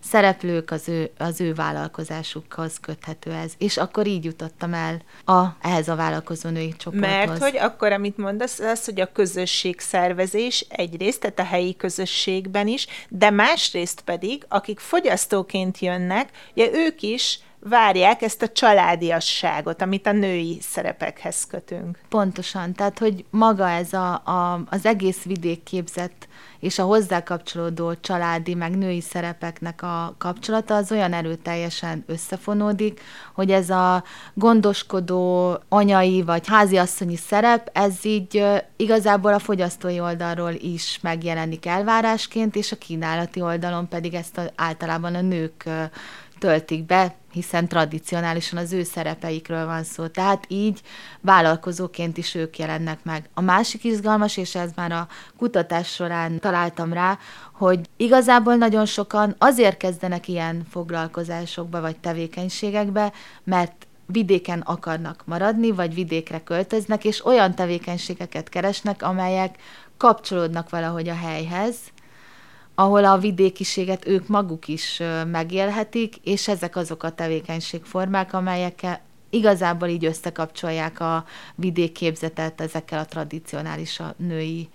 szereplők, 0.00 0.70
az 0.70 0.88
ő, 0.88 1.10
az 1.18 1.40
ő 1.40 1.54
vállalkozásukhoz 1.54 2.80
köthető 2.80 3.30
ez. 3.30 3.52
És 3.58 3.76
akkor 3.76 4.06
így 4.06 4.24
jutottam 4.24 4.74
el 4.74 5.02
a, 5.24 5.46
ehhez 5.62 5.88
a 5.88 5.96
vállalkozó 5.96 6.48
női 6.48 6.74
csoporthoz. 6.76 7.10
Mert 7.10 7.38
hogy 7.38 7.56
akkor, 7.56 7.92
amit 7.92 8.16
mondasz, 8.16 8.58
az, 8.58 8.84
hogy 8.84 9.00
a 9.00 9.12
közösség 9.12 9.80
szervezés 9.80 10.66
egyrészt, 10.68 11.20
tehát 11.20 11.38
a 11.38 11.44
helyi 11.44 11.76
közösségben 11.76 12.66
is, 12.66 12.86
de 13.08 13.30
másrészt 13.30 14.00
pedig, 14.00 14.44
akik 14.48 14.78
fogyasztóként 14.78 15.78
jönnek, 15.78 16.30
ugye 16.54 16.70
ők 16.72 17.02
is 17.02 17.40
várják 17.60 18.22
ezt 18.22 18.42
a 18.42 18.48
családiasságot, 18.48 19.82
amit 19.82 20.06
a 20.06 20.12
női 20.12 20.58
szerepekhez 20.60 21.46
kötünk. 21.46 21.98
Pontosan, 22.08 22.72
tehát 22.72 22.98
hogy 22.98 23.24
maga 23.30 23.68
ez 23.68 23.92
a, 23.92 24.12
a, 24.12 24.62
az 24.70 24.86
egész 24.86 25.22
vidék 25.22 25.62
képzett 25.62 26.28
és 26.60 26.78
a 26.78 26.84
hozzá 26.84 27.22
kapcsolódó 27.22 27.94
családi, 28.00 28.54
meg 28.54 28.78
női 28.78 29.00
szerepeknek 29.00 29.82
a 29.82 30.14
kapcsolata 30.18 30.74
az 30.74 30.92
olyan 30.92 31.12
erőteljesen 31.12 32.04
összefonódik, 32.06 33.00
hogy 33.34 33.50
ez 33.50 33.70
a 33.70 34.04
gondoskodó 34.34 35.56
anyai 35.68 36.22
vagy 36.22 36.46
háziasszonyi 36.48 37.16
szerep, 37.16 37.70
ez 37.72 38.04
így 38.04 38.44
igazából 38.76 39.32
a 39.32 39.38
fogyasztói 39.38 40.00
oldalról 40.00 40.52
is 40.52 40.98
megjelenik 41.02 41.66
elvárásként, 41.66 42.56
és 42.56 42.72
a 42.72 42.76
kínálati 42.76 43.40
oldalon 43.40 43.88
pedig 43.88 44.14
ezt 44.14 44.38
a, 44.38 44.42
általában 44.56 45.14
a 45.14 45.20
nők 45.20 45.64
töltik 46.40 46.84
be, 46.84 47.14
hiszen 47.32 47.68
tradicionálisan 47.68 48.58
az 48.58 48.72
ő 48.72 48.82
szerepeikről 48.82 49.66
van 49.66 49.84
szó. 49.84 50.06
Tehát 50.06 50.44
így 50.48 50.80
vállalkozóként 51.20 52.18
is 52.18 52.34
ők 52.34 52.58
jelennek 52.58 52.98
meg. 53.04 53.28
A 53.34 53.40
másik 53.40 53.84
izgalmas, 53.84 54.36
és 54.36 54.54
ez 54.54 54.70
már 54.76 54.92
a 54.92 55.08
kutatás 55.36 55.88
során 55.88 56.38
találtam 56.38 56.92
rá, 56.92 57.18
hogy 57.52 57.80
igazából 57.96 58.54
nagyon 58.54 58.86
sokan 58.86 59.34
azért 59.38 59.76
kezdenek 59.76 60.28
ilyen 60.28 60.66
foglalkozásokba 60.70 61.80
vagy 61.80 61.96
tevékenységekbe, 61.98 63.12
mert 63.44 63.86
vidéken 64.06 64.60
akarnak 64.60 65.22
maradni, 65.24 65.70
vagy 65.70 65.94
vidékre 65.94 66.42
költöznek, 66.42 67.04
és 67.04 67.24
olyan 67.26 67.54
tevékenységeket 67.54 68.48
keresnek, 68.48 69.02
amelyek 69.02 69.58
kapcsolódnak 69.96 70.70
valahogy 70.70 71.08
a 71.08 71.14
helyhez, 71.14 71.76
ahol 72.80 73.04
a 73.04 73.18
vidékiséget 73.18 74.06
ők 74.06 74.28
maguk 74.28 74.68
is 74.68 75.02
megélhetik, 75.26 76.16
és 76.16 76.48
ezek 76.48 76.76
azok 76.76 77.02
a 77.02 77.10
tevékenységformák, 77.10 78.32
amelyekkel 78.32 79.00
igazából 79.30 79.88
így 79.88 80.04
összekapcsolják 80.04 81.00
a 81.00 81.24
vidékképzetet 81.54 82.60
ezekkel 82.60 82.98
a 82.98 83.04
tradicionális 83.04 84.00
a 84.00 84.14
női 84.16 84.68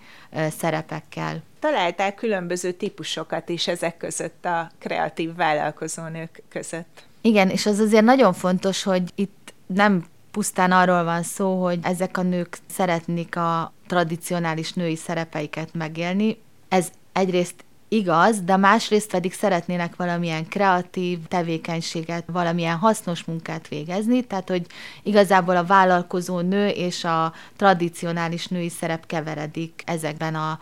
szerepekkel. 0.58 1.42
Találták 1.58 2.14
különböző 2.14 2.72
típusokat 2.72 3.48
is 3.48 3.68
ezek 3.68 3.96
között 3.96 4.44
a 4.44 4.70
kreatív 4.78 5.34
vállalkozónők 5.34 6.42
között. 6.48 7.04
Igen, 7.20 7.48
és 7.48 7.66
az 7.66 7.78
azért 7.78 8.04
nagyon 8.04 8.32
fontos, 8.32 8.82
hogy 8.82 9.02
itt 9.14 9.52
nem 9.66 10.06
pusztán 10.30 10.72
arról 10.72 11.04
van 11.04 11.22
szó, 11.22 11.62
hogy 11.64 11.78
ezek 11.82 12.16
a 12.16 12.22
nők 12.22 12.58
szeretnék 12.70 13.36
a 13.36 13.72
tradicionális 13.86 14.72
női 14.72 14.96
szerepeiket 14.96 15.74
megélni. 15.74 16.38
Ez 16.68 16.90
egyrészt 17.12 17.64
igaz, 17.88 18.40
de 18.40 18.56
másrészt 18.56 19.10
pedig 19.10 19.32
szeretnének 19.32 19.96
valamilyen 19.96 20.48
kreatív 20.48 21.18
tevékenységet, 21.28 22.24
valamilyen 22.26 22.76
hasznos 22.76 23.24
munkát 23.24 23.68
végezni, 23.68 24.22
tehát 24.22 24.48
hogy 24.48 24.66
igazából 25.02 25.56
a 25.56 25.64
vállalkozó 25.64 26.40
nő 26.40 26.68
és 26.68 27.04
a 27.04 27.32
tradicionális 27.56 28.46
női 28.46 28.68
szerep 28.68 29.06
keveredik 29.06 29.82
ezekben 29.84 30.34
a 30.34 30.58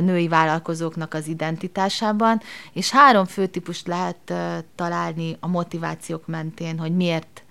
női 0.00 0.28
vállalkozóknak 0.28 1.14
az 1.14 1.26
identitásában, 1.26 2.40
és 2.72 2.90
három 2.90 3.24
főtípust 3.24 3.86
lehet 3.86 4.32
találni 4.74 5.36
a 5.40 5.46
motivációk 5.46 6.26
mentén, 6.26 6.78
hogy 6.78 6.96
miért 6.96 7.41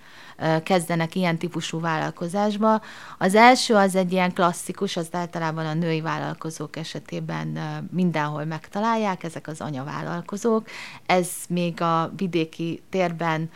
kezdenek 0.63 1.15
ilyen 1.15 1.37
típusú 1.37 1.79
vállalkozásba. 1.79 2.81
Az 3.17 3.35
első 3.35 3.73
az 3.75 3.95
egy 3.95 4.11
ilyen 4.11 4.33
klasszikus, 4.33 4.97
az 4.97 5.07
általában 5.11 5.65
a 5.65 5.73
női 5.73 6.01
vállalkozók 6.01 6.75
esetében 6.75 7.59
mindenhol 7.91 8.45
megtalálják, 8.45 9.23
ezek 9.23 9.47
az 9.47 9.61
anyavállalkozók. 9.61 10.67
Ez 11.05 11.29
még 11.49 11.81
a 11.81 12.11
vidéki 12.15 12.81
térben 12.89 13.49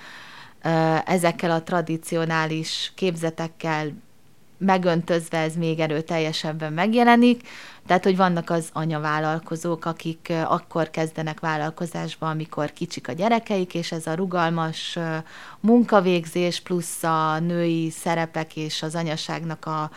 ezekkel 1.05 1.51
a 1.51 1.63
tradicionális 1.63 2.91
képzetekkel 2.95 4.03
megöntözve 4.65 5.37
ez 5.37 5.55
még 5.55 5.79
erőteljesebben 5.79 6.73
megjelenik. 6.73 7.47
Tehát, 7.87 8.03
hogy 8.03 8.17
vannak 8.17 8.49
az 8.49 8.69
anyavállalkozók, 8.73 9.85
akik 9.85 10.33
akkor 10.45 10.89
kezdenek 10.89 11.39
vállalkozásba, 11.39 12.29
amikor 12.29 12.73
kicsik 12.73 13.07
a 13.07 13.11
gyerekeik, 13.11 13.73
és 13.73 13.91
ez 13.91 14.07
a 14.07 14.13
rugalmas 14.13 14.99
munkavégzés 15.59 16.59
plusz 16.59 17.03
a 17.03 17.39
női 17.39 17.89
szerepek 17.89 18.55
és 18.55 18.83
az 18.83 18.95
anyaságnak 18.95 19.65
a 19.65 19.89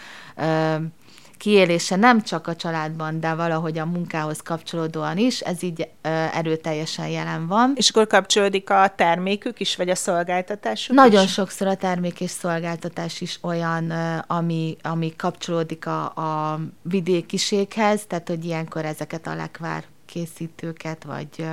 kiélése 1.38 1.96
nem 1.96 2.22
csak 2.22 2.46
a 2.46 2.56
családban, 2.56 3.20
de 3.20 3.34
valahogy 3.34 3.78
a 3.78 3.86
munkához 3.86 4.40
kapcsolódóan 4.40 5.18
is, 5.18 5.40
ez 5.40 5.62
így 5.62 5.88
erőteljesen 6.32 7.08
jelen 7.08 7.46
van. 7.46 7.72
És 7.76 7.88
akkor 7.88 8.06
kapcsolódik 8.06 8.70
a 8.70 8.92
termékük 8.96 9.60
is, 9.60 9.76
vagy 9.76 9.88
a 9.88 9.94
szolgáltatásuk 9.94 10.94
Nagyon 10.96 11.24
is? 11.24 11.32
sokszor 11.32 11.66
a 11.66 11.76
termék 11.76 12.20
és 12.20 12.30
szolgáltatás 12.30 13.20
is 13.20 13.38
olyan, 13.42 13.90
ami, 14.26 14.76
ami 14.82 15.16
kapcsolódik 15.16 15.86
a, 15.86 16.04
a 16.04 16.60
vidékiséghez, 16.82 18.04
tehát 18.06 18.28
hogy 18.28 18.44
ilyenkor 18.44 18.84
ezeket 18.84 19.26
a 19.26 19.34
lekvár 19.34 19.84
készítőket, 20.06 21.04
vagy 21.04 21.46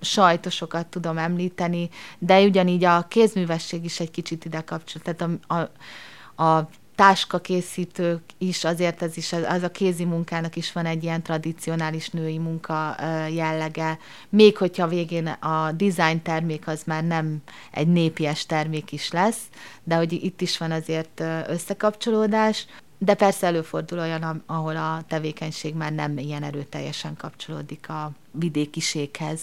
sajtosokat 0.00 0.86
tudom 0.86 1.18
említeni, 1.18 1.88
de 2.18 2.40
ugyanígy 2.40 2.84
a 2.84 3.06
kézművesség 3.08 3.84
is 3.84 4.00
egy 4.00 4.10
kicsit 4.10 4.44
ide 4.44 4.60
kapcsol. 4.60 5.02
Tehát 5.02 5.40
a, 5.46 5.54
a, 5.54 6.44
a 6.44 6.68
táskakészítők 7.00 8.22
is, 8.38 8.64
azért 8.64 9.02
ez 9.02 9.16
is, 9.16 9.32
az 9.32 9.62
a 9.62 9.70
kézi 9.70 10.04
munkának 10.04 10.56
is 10.56 10.72
van 10.72 10.86
egy 10.86 11.02
ilyen 11.02 11.22
tradicionális 11.22 12.08
női 12.08 12.38
munka 12.38 12.96
jellege, 13.30 13.98
még 14.28 14.56
hogyha 14.56 14.86
végén 14.86 15.26
a 15.26 15.72
design 15.72 16.22
termék 16.22 16.66
az 16.66 16.82
már 16.86 17.04
nem 17.04 17.42
egy 17.70 17.88
népies 17.88 18.46
termék 18.46 18.92
is 18.92 19.10
lesz, 19.10 19.40
de 19.84 19.94
hogy 19.94 20.12
itt 20.12 20.40
is 20.40 20.58
van 20.58 20.70
azért 20.70 21.22
összekapcsolódás, 21.46 22.66
de 22.98 23.14
persze 23.14 23.46
előfordul 23.46 23.98
olyan, 23.98 24.42
ahol 24.46 24.76
a 24.76 25.02
tevékenység 25.08 25.74
már 25.74 25.92
nem 25.92 26.18
ilyen 26.18 26.42
erőteljesen 26.42 27.16
kapcsolódik 27.16 27.88
a 27.88 28.12
vidékiséghez. 28.30 29.40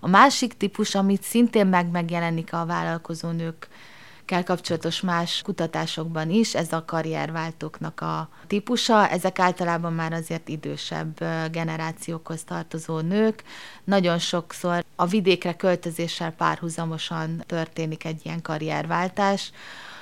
A 0.00 0.08
másik 0.08 0.56
típus, 0.56 0.94
amit 0.94 1.22
szintén 1.22 1.66
meg 1.66 1.90
megjelenik 1.90 2.52
a 2.52 2.66
vállalkozó 2.66 3.30
nők 3.30 3.68
kell 4.28 4.42
kapcsolatos 4.42 5.00
más 5.00 5.42
kutatásokban 5.42 6.30
is, 6.30 6.54
ez 6.54 6.72
a 6.72 6.84
karrierváltóknak 6.84 8.00
a 8.00 8.28
típusa. 8.46 9.08
Ezek 9.08 9.38
általában 9.38 9.92
már 9.92 10.12
azért 10.12 10.48
idősebb 10.48 11.18
generációkhoz 11.50 12.44
tartozó 12.44 13.00
nők. 13.00 13.42
Nagyon 13.84 14.18
sokszor 14.18 14.84
a 14.96 15.06
vidékre 15.06 15.56
költözéssel 15.56 16.32
párhuzamosan 16.32 17.44
történik 17.46 18.04
egy 18.04 18.20
ilyen 18.24 18.42
karrierváltás. 18.42 19.50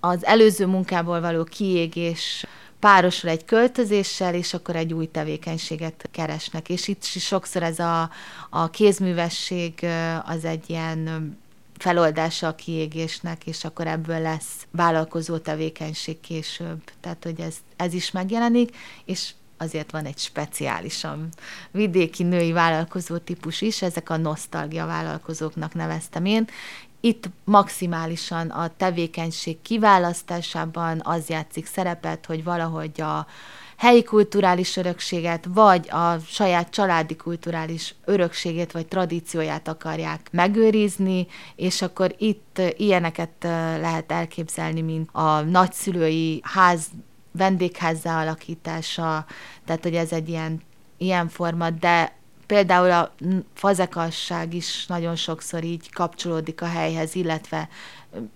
Az 0.01 0.25
előző 0.25 0.67
munkából 0.67 1.21
való 1.21 1.45
kiégés 1.45 2.47
párosul 2.81 3.31
egy 3.31 3.45
költözéssel, 3.45 4.35
és 4.35 4.55
akkor 4.55 4.77
egy 4.77 4.93
új 4.93 5.07
tevékenységet 5.07 6.09
keresnek. 6.11 6.69
És 6.69 6.89
itt 6.89 7.05
sokszor 7.05 7.63
ez 7.63 7.79
a, 7.79 8.11
a 8.51 8.71
kézművesség 8.71 9.87
az 10.25 10.45
egy 10.45 10.71
ilyen 10.71 11.35
feloldása 11.79 12.47
a 12.47 12.55
kiégésnek, 12.55 13.47
és 13.47 13.65
akkor 13.65 13.87
ebből 13.87 14.21
lesz 14.21 14.67
vállalkozó 14.71 15.39
tevékenység 15.39 16.21
később. 16.21 16.83
Tehát, 17.01 17.25
hogy 17.25 17.41
ez, 17.41 17.57
ez 17.77 17.95
is 17.95 18.11
megjelenik, 18.11 18.77
és 19.05 19.33
azért 19.59 19.91
van 19.91 20.05
egy 20.05 20.19
speciálisan 20.19 21.29
vidéki 21.71 22.23
női 22.23 22.53
vállalkozó 22.53 23.17
típus 23.17 23.61
is, 23.61 23.83
ezek 23.83 24.11
a 24.11 24.17
nosztalgia 24.17 24.87
vállalkozóknak 24.87 25.75
neveztem 25.75 26.25
én. 26.25 26.49
Itt 27.01 27.29
maximálisan 27.45 28.51
a 28.51 28.77
tevékenység 28.77 29.63
kiválasztásában 29.63 31.01
az 31.05 31.29
játszik 31.29 31.67
szerepet, 31.67 32.27
hogy 32.27 32.45
valahogy 32.45 33.01
a 33.01 33.27
helyi 33.77 34.03
kulturális 34.03 34.77
örökséget, 34.77 35.45
vagy 35.55 35.91
a 35.91 36.19
saját 36.19 36.71
családi 36.71 37.17
kulturális 37.17 37.95
örökségét, 38.05 38.73
vagy 38.73 38.87
tradícióját 38.87 39.69
akarják 39.69 40.29
megőrizni, 40.31 41.27
és 41.57 41.83
akkor 41.83 42.15
itt 42.19 42.61
ilyeneket 42.77 43.31
lehet 43.81 44.13
elképzelni, 44.13 44.81
mint 44.81 45.09
a 45.13 45.41
nagyszülői 45.41 46.41
ház 46.43 46.87
vendégházzá 47.33 48.21
alakítása, 48.21 49.27
tehát 49.65 49.83
hogy 49.83 49.95
ez 49.95 50.13
egy 50.13 50.29
ilyen, 50.29 50.61
ilyen 50.97 51.29
forma, 51.29 51.71
de 51.71 52.17
például 52.47 52.91
a 52.91 53.15
fazekasság 53.55 54.55
is 54.55 54.87
nagyon 54.87 55.17
sokszor 55.17 55.65
így 55.65 55.93
kapcsolódik 55.93 56.63
a 56.63 56.67
helyhez, 56.67 57.15
illetve 57.15 57.69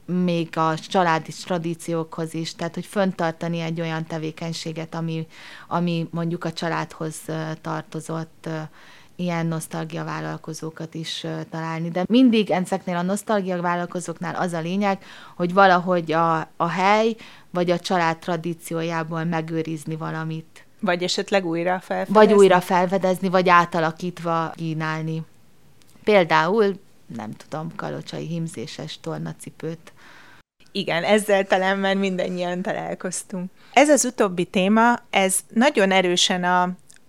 még 0.04 0.56
a 0.56 0.78
családi 0.78 1.32
tradíciókhoz 1.44 2.34
is, 2.34 2.54
tehát 2.54 2.74
hogy 2.74 2.86
föntartani 2.86 3.60
egy 3.60 3.80
olyan 3.80 4.06
tevékenységet, 4.06 4.94
ami, 4.94 5.26
ami 5.68 6.08
mondjuk 6.10 6.44
a 6.44 6.52
családhoz 6.52 7.16
tartozott, 7.60 8.48
ilyen 9.16 9.46
nosztalgia 9.46 10.04
vállalkozókat 10.04 10.94
is 10.94 11.26
találni. 11.50 11.88
De 11.88 12.04
mindig 12.08 12.50
ezeknél 12.50 12.96
a 12.96 13.02
nosztalgia 13.02 13.60
vállalkozóknál 13.60 14.34
az 14.34 14.52
a 14.52 14.60
lényeg, 14.60 15.02
hogy 15.36 15.52
valahogy 15.52 16.12
a, 16.12 16.38
a 16.56 16.68
hely 16.68 17.16
vagy 17.50 17.70
a 17.70 17.78
család 17.78 18.18
tradíciójából 18.18 19.24
megőrizni 19.24 19.96
valamit. 19.96 20.64
Vagy 20.80 21.02
esetleg 21.02 21.46
újra 21.46 21.80
felfedezni? 21.80 22.14
Vagy 22.14 22.32
újra 22.32 22.60
felfedezni, 22.60 23.28
vagy 23.28 23.48
átalakítva 23.48 24.52
kínálni. 24.56 25.22
Például 26.04 26.80
nem 27.16 27.30
tudom, 27.32 27.72
kalocsai 27.76 28.26
himzéses 28.26 29.00
tornacipőt. 29.00 29.92
Igen, 30.72 31.04
ezzel 31.04 31.44
talán 31.44 31.78
már 31.78 31.96
mindannyian 31.96 32.62
találkoztunk. 32.62 33.50
Ez 33.72 33.88
az 33.88 34.04
utóbbi 34.04 34.44
téma, 34.44 34.98
ez 35.10 35.38
nagyon 35.54 35.90
erősen 35.90 36.44
a, 36.44 36.62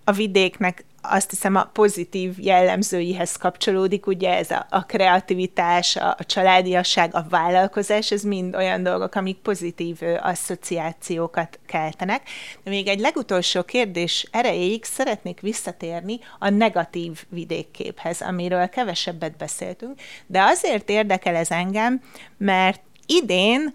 a 0.04 0.12
vidéknek 0.12 0.84
azt 1.02 1.30
hiszem 1.30 1.54
a 1.54 1.64
pozitív 1.64 2.34
jellemzőihez 2.38 3.36
kapcsolódik, 3.36 4.06
ugye 4.06 4.36
ez 4.36 4.50
a, 4.50 4.66
a 4.70 4.84
kreativitás, 4.84 5.96
a, 5.96 6.14
a 6.18 6.24
családiasság, 6.24 7.14
a 7.14 7.26
vállalkozás, 7.28 8.10
ez 8.10 8.22
mind 8.22 8.56
olyan 8.56 8.82
dolgok, 8.82 9.14
amik 9.14 9.36
pozitív 9.36 9.98
asszociációkat 10.20 11.58
keltenek. 11.66 12.22
De 12.64 12.70
még 12.70 12.88
egy 12.88 13.00
legutolsó 13.00 13.62
kérdés 13.62 14.28
erejéig 14.30 14.84
szeretnék 14.84 15.40
visszatérni 15.40 16.18
a 16.38 16.48
negatív 16.48 17.24
vidékképhez, 17.28 18.20
amiről 18.20 18.68
kevesebbet 18.68 19.36
beszéltünk, 19.36 20.00
de 20.26 20.42
azért 20.42 20.90
érdekel 20.90 21.34
ez 21.34 21.50
engem, 21.50 22.00
mert 22.36 22.80
idén 23.06 23.74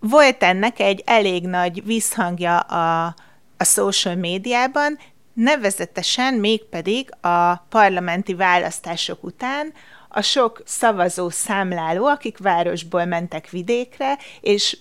volt 0.00 0.42
ennek 0.42 0.80
egy 0.80 1.02
elég 1.06 1.46
nagy 1.46 1.84
visszhangja 1.84 2.58
a, 2.58 3.14
a 3.56 3.64
social 3.64 4.14
médiában, 4.14 4.98
nevezetesen 5.36 6.34
mégpedig 6.34 7.08
a 7.20 7.56
parlamenti 7.56 8.34
választások 8.34 9.24
után 9.24 9.72
a 10.08 10.20
sok 10.20 10.62
szavazó 10.64 11.30
számláló, 11.30 12.06
akik 12.06 12.38
városból 12.38 13.04
mentek 13.04 13.50
vidékre, 13.50 14.18
és 14.40 14.78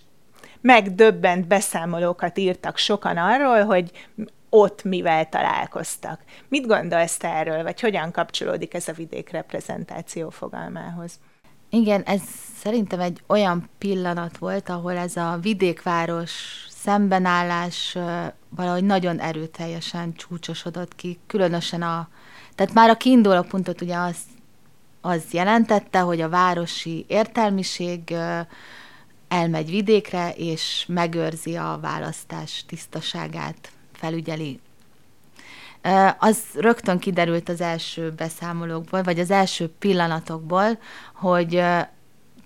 megdöbbent 0.62 1.48
beszámolókat 1.48 2.38
írtak 2.38 2.78
sokan 2.78 3.18
arról, 3.18 3.64
hogy 3.64 3.92
ott 4.50 4.84
mivel 4.84 5.30
találkoztak. 5.30 6.22
Mit 6.48 6.68
gondolsz 6.68 7.18
te 7.18 7.30
erről, 7.30 7.64
vagy 7.64 7.80
hogyan 7.80 8.12
kapcsolódik 8.12 8.74
ez 8.74 8.88
a 8.88 8.94
vidék 8.94 9.30
reprezentáció 9.30 10.30
fogalmához? 10.30 11.20
Igen, 11.70 12.02
ez 12.02 12.22
szerintem 12.58 13.00
egy 13.00 13.22
olyan 13.28 13.70
pillanat 13.78 14.38
volt, 14.38 14.70
ahol 14.70 14.98
ez 14.98 15.16
a 15.16 15.38
vidékváros 15.42 16.66
szembenállás 16.70 17.98
valahogy 18.56 18.84
nagyon 18.84 19.20
erőteljesen 19.20 20.14
csúcsosodott 20.14 20.96
ki, 20.96 21.20
különösen 21.28 21.82
a, 21.82 22.10
tehát 22.56 22.74
már 22.74 22.90
a 22.90 22.98
kiinduló 22.98 23.42
pontot 23.42 23.82
ugye 23.82 23.96
az, 23.96 24.18
az 25.02 25.24
jelentette, 25.32 26.00
hogy 26.00 26.22
a 26.22 26.30
városi 26.30 27.06
értelmiség 27.08 28.16
elmegy 29.28 29.70
vidékre, 29.70 30.34
és 30.38 30.86
megőrzi 30.88 31.56
a 31.56 31.80
választás 31.82 32.64
tisztaságát, 32.68 33.72
felügyeli. 33.94 34.60
Az 36.20 36.40
rögtön 36.54 37.00
kiderült 37.00 37.50
az 37.50 37.62
első 37.62 38.12
beszámolókból, 38.12 39.04
vagy 39.04 39.20
az 39.20 39.32
első 39.32 39.70
pillanatokból, 39.80 40.80
hogy 41.14 41.64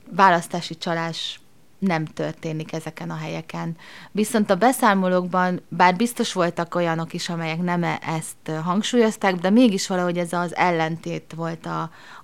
választási 0.10 0.78
csalás 0.78 1.40
nem 1.80 2.06
történik 2.06 2.74
ezeken 2.74 3.10
a 3.10 3.16
helyeken. 3.16 3.78
Viszont 4.12 4.50
a 4.50 4.56
beszámolókban, 4.56 5.62
bár 5.68 5.96
biztos 5.96 6.34
voltak 6.34 6.76
olyanok 6.76 7.14
is, 7.14 7.30
amelyek 7.30 7.62
nem 7.62 7.84
e- 7.84 8.00
ezt 8.06 8.62
hangsúlyozták, 8.64 9.36
de 9.36 9.50
mégis 9.50 9.88
valahogy 9.88 10.18
ez 10.18 10.34
az 10.34 10.56
ellentét 10.56 11.34
volt 11.36 11.66
a, 11.66 11.82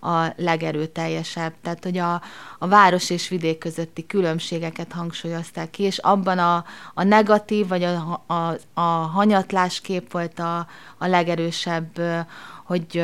a 0.10 0.34
legerőteljesebb. 0.38 1.54
Tehát, 1.62 1.84
hogy 1.84 1.98
a, 1.98 2.22
a 2.60 2.68
város 2.68 3.10
és 3.10 3.28
vidék 3.28 3.58
közötti 3.58 4.06
különbségeket 4.06 4.92
hangsúlyozták 4.92 5.70
ki, 5.70 5.84
és 5.84 5.98
abban 5.98 6.38
a, 6.38 6.66
a 6.94 7.04
negatív, 7.04 7.68
vagy 7.68 7.84
a, 7.84 8.24
a, 8.28 8.58
a 8.74 8.82
hanyatlás 8.92 9.82
kép 9.82 10.12
volt 10.12 10.40
a, 10.40 10.68
a 10.98 11.08
legerősebb, 11.08 12.02
hogy 12.64 13.04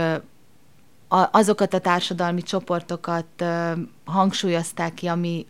azokat 1.32 1.74
a 1.74 1.80
társadalmi 1.80 2.42
csoportokat 2.42 3.44
hangsúlyozták 4.06 4.94
ki, 4.94 5.08
ami, 5.08 5.46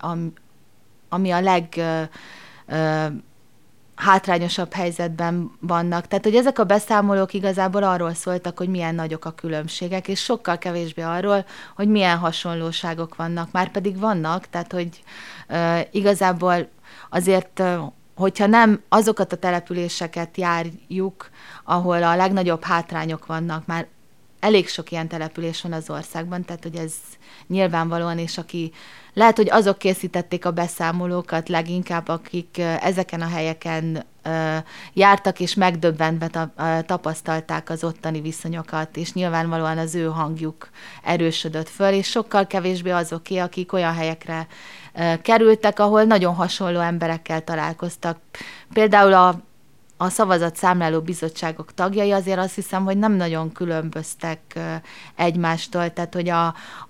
ami 1.13 1.31
a 1.31 1.41
leg 1.41 1.73
ö, 1.77 2.01
ö, 2.67 3.05
hátrányosabb 3.95 4.73
helyzetben 4.73 5.51
vannak. 5.59 6.07
Tehát, 6.07 6.23
hogy 6.23 6.35
ezek 6.35 6.59
a 6.59 6.63
beszámolók 6.63 7.33
igazából 7.33 7.83
arról 7.83 8.13
szóltak, 8.13 8.57
hogy 8.57 8.69
milyen 8.69 8.95
nagyok 8.95 9.25
a 9.25 9.31
különbségek, 9.31 10.07
és 10.07 10.23
sokkal 10.23 10.57
kevésbé 10.57 11.01
arról, 11.01 11.45
hogy 11.75 11.87
milyen 11.87 12.17
hasonlóságok 12.17 13.15
vannak. 13.15 13.51
Már 13.51 13.71
pedig 13.71 13.99
vannak, 13.99 14.49
tehát, 14.49 14.71
hogy 14.71 15.03
ö, 15.47 15.79
igazából 15.91 16.69
azért 17.09 17.63
hogyha 18.15 18.45
nem 18.45 18.81
azokat 18.89 19.33
a 19.33 19.37
településeket 19.37 20.37
járjuk, 20.37 21.29
ahol 21.63 22.03
a 22.03 22.15
legnagyobb 22.15 22.63
hátrányok 22.63 23.25
vannak, 23.25 23.65
már 23.65 23.87
elég 24.41 24.67
sok 24.67 24.91
ilyen 24.91 25.07
település 25.07 25.61
van 25.61 25.73
az 25.73 25.89
országban, 25.89 26.45
tehát 26.45 26.63
hogy 26.63 26.75
ez 26.75 26.93
nyilvánvalóan, 27.47 28.17
és 28.17 28.37
aki 28.37 28.71
lehet, 29.13 29.35
hogy 29.35 29.49
azok 29.49 29.77
készítették 29.77 30.45
a 30.45 30.51
beszámolókat 30.51 31.49
leginkább, 31.49 32.07
akik 32.07 32.57
ezeken 32.57 33.21
a 33.21 33.27
helyeken 33.27 34.05
jártak, 34.93 35.39
és 35.39 35.53
megdöbbentve 35.53 36.51
tapasztalták 36.85 37.69
az 37.69 37.83
ottani 37.83 38.21
viszonyokat, 38.21 38.97
és 38.97 39.13
nyilvánvalóan 39.13 39.77
az 39.77 39.95
ő 39.95 40.05
hangjuk 40.05 40.69
erősödött 41.03 41.69
föl, 41.69 41.93
és 41.93 42.09
sokkal 42.09 42.47
kevésbé 42.47 42.89
azoké, 42.89 43.37
akik 43.37 43.73
olyan 43.73 43.93
helyekre 43.93 44.47
kerültek, 45.21 45.79
ahol 45.79 46.03
nagyon 46.03 46.33
hasonló 46.33 46.79
emberekkel 46.79 47.43
találkoztak. 47.43 48.17
Például 48.73 49.13
a 49.13 49.39
a 50.01 50.09
szavazatszámláló 50.09 51.01
bizottságok 51.01 51.73
tagjai 51.73 52.11
azért 52.11 52.39
azt 52.39 52.55
hiszem, 52.55 52.83
hogy 52.83 52.97
nem 52.97 53.13
nagyon 53.13 53.51
különböztek 53.51 54.59
egymástól, 55.15 55.93
tehát 55.93 56.13
hogy 56.13 56.29
a, 56.29 56.45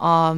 a 0.05 0.35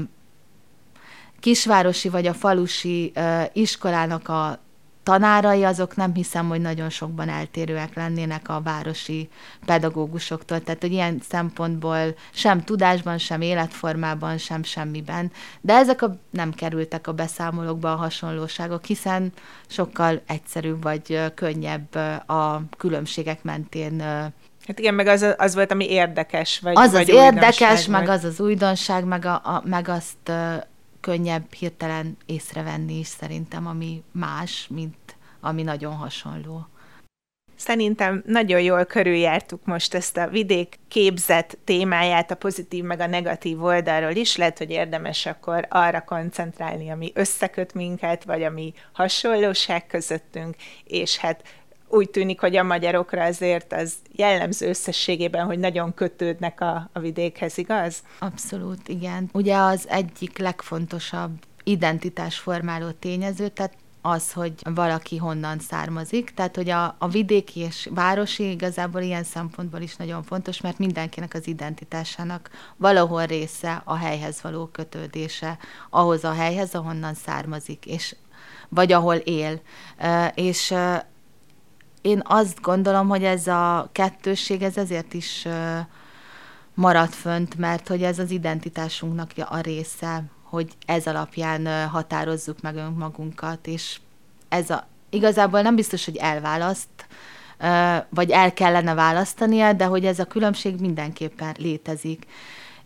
kisvárosi 1.39 2.09
vagy 2.09 2.27
a 2.27 2.33
falusi 2.33 3.13
iskolának 3.53 4.29
a 4.29 4.62
tanárai 5.03 5.63
azok 5.63 5.95
nem 5.95 6.13
hiszem, 6.13 6.47
hogy 6.47 6.61
nagyon 6.61 6.89
sokban 6.89 7.29
eltérőek 7.29 7.95
lennének 7.95 8.49
a 8.49 8.61
városi 8.61 9.29
pedagógusoktól. 9.65 10.61
Tehát, 10.61 10.81
hogy 10.81 10.91
ilyen 10.91 11.21
szempontból 11.29 12.15
sem 12.31 12.63
tudásban, 12.63 13.17
sem 13.17 13.41
életformában, 13.41 14.37
sem 14.37 14.63
semmiben. 14.63 15.31
De 15.61 15.73
ezek 15.73 16.01
a, 16.01 16.17
nem 16.29 16.51
kerültek 16.51 17.07
a 17.07 17.13
beszámolókba 17.13 17.91
a 17.91 17.95
hasonlóságok, 17.95 18.85
hiszen 18.85 19.31
sokkal 19.67 20.21
egyszerűbb 20.27 20.83
vagy 20.83 21.19
könnyebb 21.35 21.95
a 22.27 22.61
különbségek 22.77 23.43
mentén 23.43 24.03
Hát 24.67 24.79
igen, 24.79 24.93
meg 24.93 25.07
az, 25.07 25.25
az 25.37 25.55
volt, 25.55 25.71
ami 25.71 25.89
érdekes. 25.89 26.59
Vagy, 26.59 26.73
az 26.77 26.91
vagy 26.91 27.09
az 27.09 27.15
érdekes, 27.15 27.85
meg 27.85 28.09
az 28.09 28.23
az 28.23 28.39
újdonság, 28.39 29.05
meg, 29.05 29.25
a, 29.25 29.33
a, 29.33 29.61
meg 29.65 29.87
azt 29.87 30.31
könnyebb 31.03 31.53
hirtelen 31.53 32.17
észrevenni 32.25 32.99
is 32.99 33.07
szerintem, 33.07 33.67
ami 33.67 34.03
más, 34.11 34.67
mint 34.69 35.15
ami 35.39 35.61
nagyon 35.61 35.95
hasonló. 35.95 36.67
Szerintem 37.55 38.23
nagyon 38.25 38.61
jól 38.61 38.85
körüljártuk 38.85 39.65
most 39.65 39.93
ezt 39.93 40.17
a 40.17 40.27
vidék 40.27 40.79
képzet 40.87 41.57
témáját, 41.63 42.31
a 42.31 42.35
pozitív 42.35 42.83
meg 42.83 42.99
a 42.99 43.07
negatív 43.07 43.63
oldalról 43.63 44.15
is. 44.15 44.35
Lehet, 44.35 44.57
hogy 44.57 44.69
érdemes 44.69 45.25
akkor 45.25 45.65
arra 45.69 46.01
koncentrálni, 46.01 46.89
ami 46.89 47.11
összeköt 47.13 47.73
minket, 47.73 48.23
vagy 48.23 48.43
ami 48.43 48.73
hasonlóság 48.91 49.87
közöttünk, 49.87 50.55
és 50.83 51.17
hát 51.17 51.43
úgy 51.93 52.09
tűnik, 52.09 52.39
hogy 52.39 52.55
a 52.55 52.63
magyarokra 52.63 53.23
azért 53.23 53.73
az 53.73 53.93
jellemző 54.11 54.67
összességében, 54.67 55.45
hogy 55.45 55.59
nagyon 55.59 55.93
kötődnek 55.93 56.61
a, 56.61 56.89
a 56.93 56.99
vidékhez, 56.99 57.57
igaz? 57.57 58.03
Abszolút, 58.19 58.87
igen. 58.87 59.29
Ugye 59.33 59.57
az 59.57 59.89
egyik 59.89 60.37
legfontosabb 60.37 61.31
identitásformáló 61.63 62.89
tényező, 62.89 63.47
tehát 63.47 63.73
az, 64.01 64.31
hogy 64.31 64.53
valaki 64.63 65.17
honnan 65.17 65.59
származik. 65.59 66.33
Tehát, 66.33 66.55
hogy 66.55 66.69
a, 66.69 66.95
a 66.99 67.07
vidéki 67.07 67.59
és 67.59 67.89
városi 67.91 68.49
igazából 68.49 69.01
ilyen 69.01 69.23
szempontból 69.23 69.81
is 69.81 69.95
nagyon 69.95 70.23
fontos, 70.23 70.61
mert 70.61 70.77
mindenkinek 70.77 71.33
az 71.33 71.47
identitásának 71.47 72.49
valahol 72.77 73.25
része 73.25 73.81
a 73.85 73.95
helyhez 73.95 74.41
való 74.41 74.65
kötődése, 74.65 75.57
ahhoz 75.89 76.23
a 76.23 76.33
helyhez, 76.33 76.75
ahonnan 76.75 77.13
származik, 77.13 77.85
és 77.85 78.15
vagy 78.69 78.91
ahol 78.91 79.15
él. 79.15 79.61
És 80.35 80.73
én 82.03 82.21
azt 82.23 82.61
gondolom, 82.61 83.07
hogy 83.07 83.23
ez 83.23 83.47
a 83.47 83.89
kettősség, 83.91 84.61
ez 84.61 84.77
ezért 84.77 85.13
is 85.13 85.47
marad 86.73 87.09
fönt, 87.09 87.57
mert 87.57 87.87
hogy 87.87 88.03
ez 88.03 88.19
az 88.19 88.31
identitásunknak 88.31 89.31
a 89.49 89.59
része, 89.59 90.23
hogy 90.43 90.71
ez 90.85 91.07
alapján 91.07 91.89
határozzuk 91.89 92.61
meg 92.61 92.75
önmagunkat, 92.75 93.67
és 93.67 93.99
ez 94.49 94.69
a, 94.69 94.87
igazából 95.09 95.61
nem 95.61 95.75
biztos, 95.75 96.05
hogy 96.05 96.15
elválaszt, 96.15 97.07
vagy 98.09 98.29
el 98.29 98.53
kellene 98.53 98.93
választania, 98.93 99.73
de 99.73 99.85
hogy 99.85 100.05
ez 100.05 100.19
a 100.19 100.25
különbség 100.25 100.79
mindenképpen 100.79 101.55
létezik. 101.57 102.25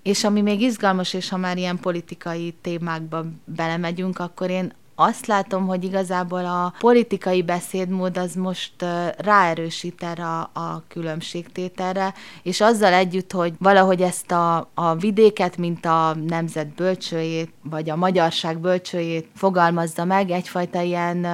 És 0.03 0.23
ami 0.23 0.41
még 0.41 0.61
izgalmas, 0.61 1.13
és 1.13 1.29
ha 1.29 1.37
már 1.37 1.57
ilyen 1.57 1.79
politikai 1.79 2.55
témákba 2.61 3.25
belemegyünk, 3.45 4.19
akkor 4.19 4.49
én 4.49 4.73
azt 4.99 5.25
látom, 5.25 5.67
hogy 5.67 5.83
igazából 5.83 6.45
a 6.45 6.73
politikai 6.79 7.43
beszédmód 7.43 8.17
az 8.17 8.33
most 8.33 8.85
ráerősít 9.17 10.03
erre 10.03 10.25
a, 10.25 10.49
a 10.53 10.83
különbségtételre, 10.87 12.13
és 12.43 12.61
azzal 12.61 12.93
együtt, 12.93 13.31
hogy 13.31 13.53
valahogy 13.59 14.01
ezt 14.01 14.31
a, 14.31 14.69
a 14.73 14.95
vidéket, 14.95 15.57
mint 15.57 15.85
a 15.85 16.15
nemzet 16.25 16.67
bölcsőjét, 16.67 17.53
vagy 17.63 17.89
a 17.89 17.95
magyarság 17.95 18.59
bölcsőjét 18.59 19.27
fogalmazza 19.35 20.05
meg, 20.05 20.29
egyfajta 20.29 20.81
ilyen 20.81 21.25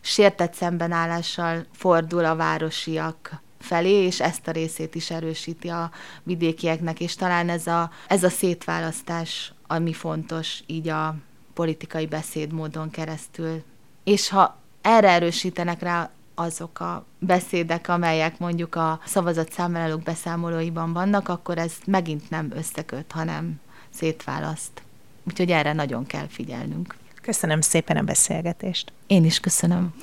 sértett 0.00 0.54
szembenállással 0.54 1.66
fordul 1.72 2.24
a 2.24 2.36
városiak 2.36 3.42
felé, 3.58 4.04
és 4.04 4.20
ezt 4.20 4.48
a 4.48 4.50
részét 4.50 4.94
is 4.94 5.10
erősíti 5.10 5.68
a 5.68 5.90
vidékieknek, 6.22 7.00
és 7.00 7.14
talán 7.14 7.48
ez 7.48 7.66
a, 7.66 7.90
ez 8.08 8.24
a 8.24 8.28
szétválasztás, 8.28 9.52
ami 9.66 9.92
fontos 9.92 10.62
így 10.66 10.88
a 10.88 11.14
politikai 11.54 12.06
beszédmódon 12.06 12.90
keresztül. 12.90 13.62
És 14.04 14.28
ha 14.28 14.58
erre 14.82 15.08
erősítenek 15.10 15.82
rá 15.82 16.10
azok 16.34 16.80
a 16.80 17.04
beszédek, 17.18 17.88
amelyek 17.88 18.38
mondjuk 18.38 18.74
a 18.74 19.00
szavazat 19.04 19.52
számlálók 19.52 20.02
beszámolóiban 20.02 20.92
vannak, 20.92 21.28
akkor 21.28 21.58
ez 21.58 21.72
megint 21.86 22.30
nem 22.30 22.52
összeköt, 22.54 23.12
hanem 23.12 23.60
szétválaszt. 23.90 24.82
Úgyhogy 25.28 25.50
erre 25.50 25.72
nagyon 25.72 26.06
kell 26.06 26.26
figyelnünk. 26.28 26.94
Köszönöm 27.22 27.60
szépen 27.60 27.96
a 27.96 28.02
beszélgetést. 28.02 28.92
Én 29.06 29.24
is 29.24 29.40
köszönöm. 29.40 29.94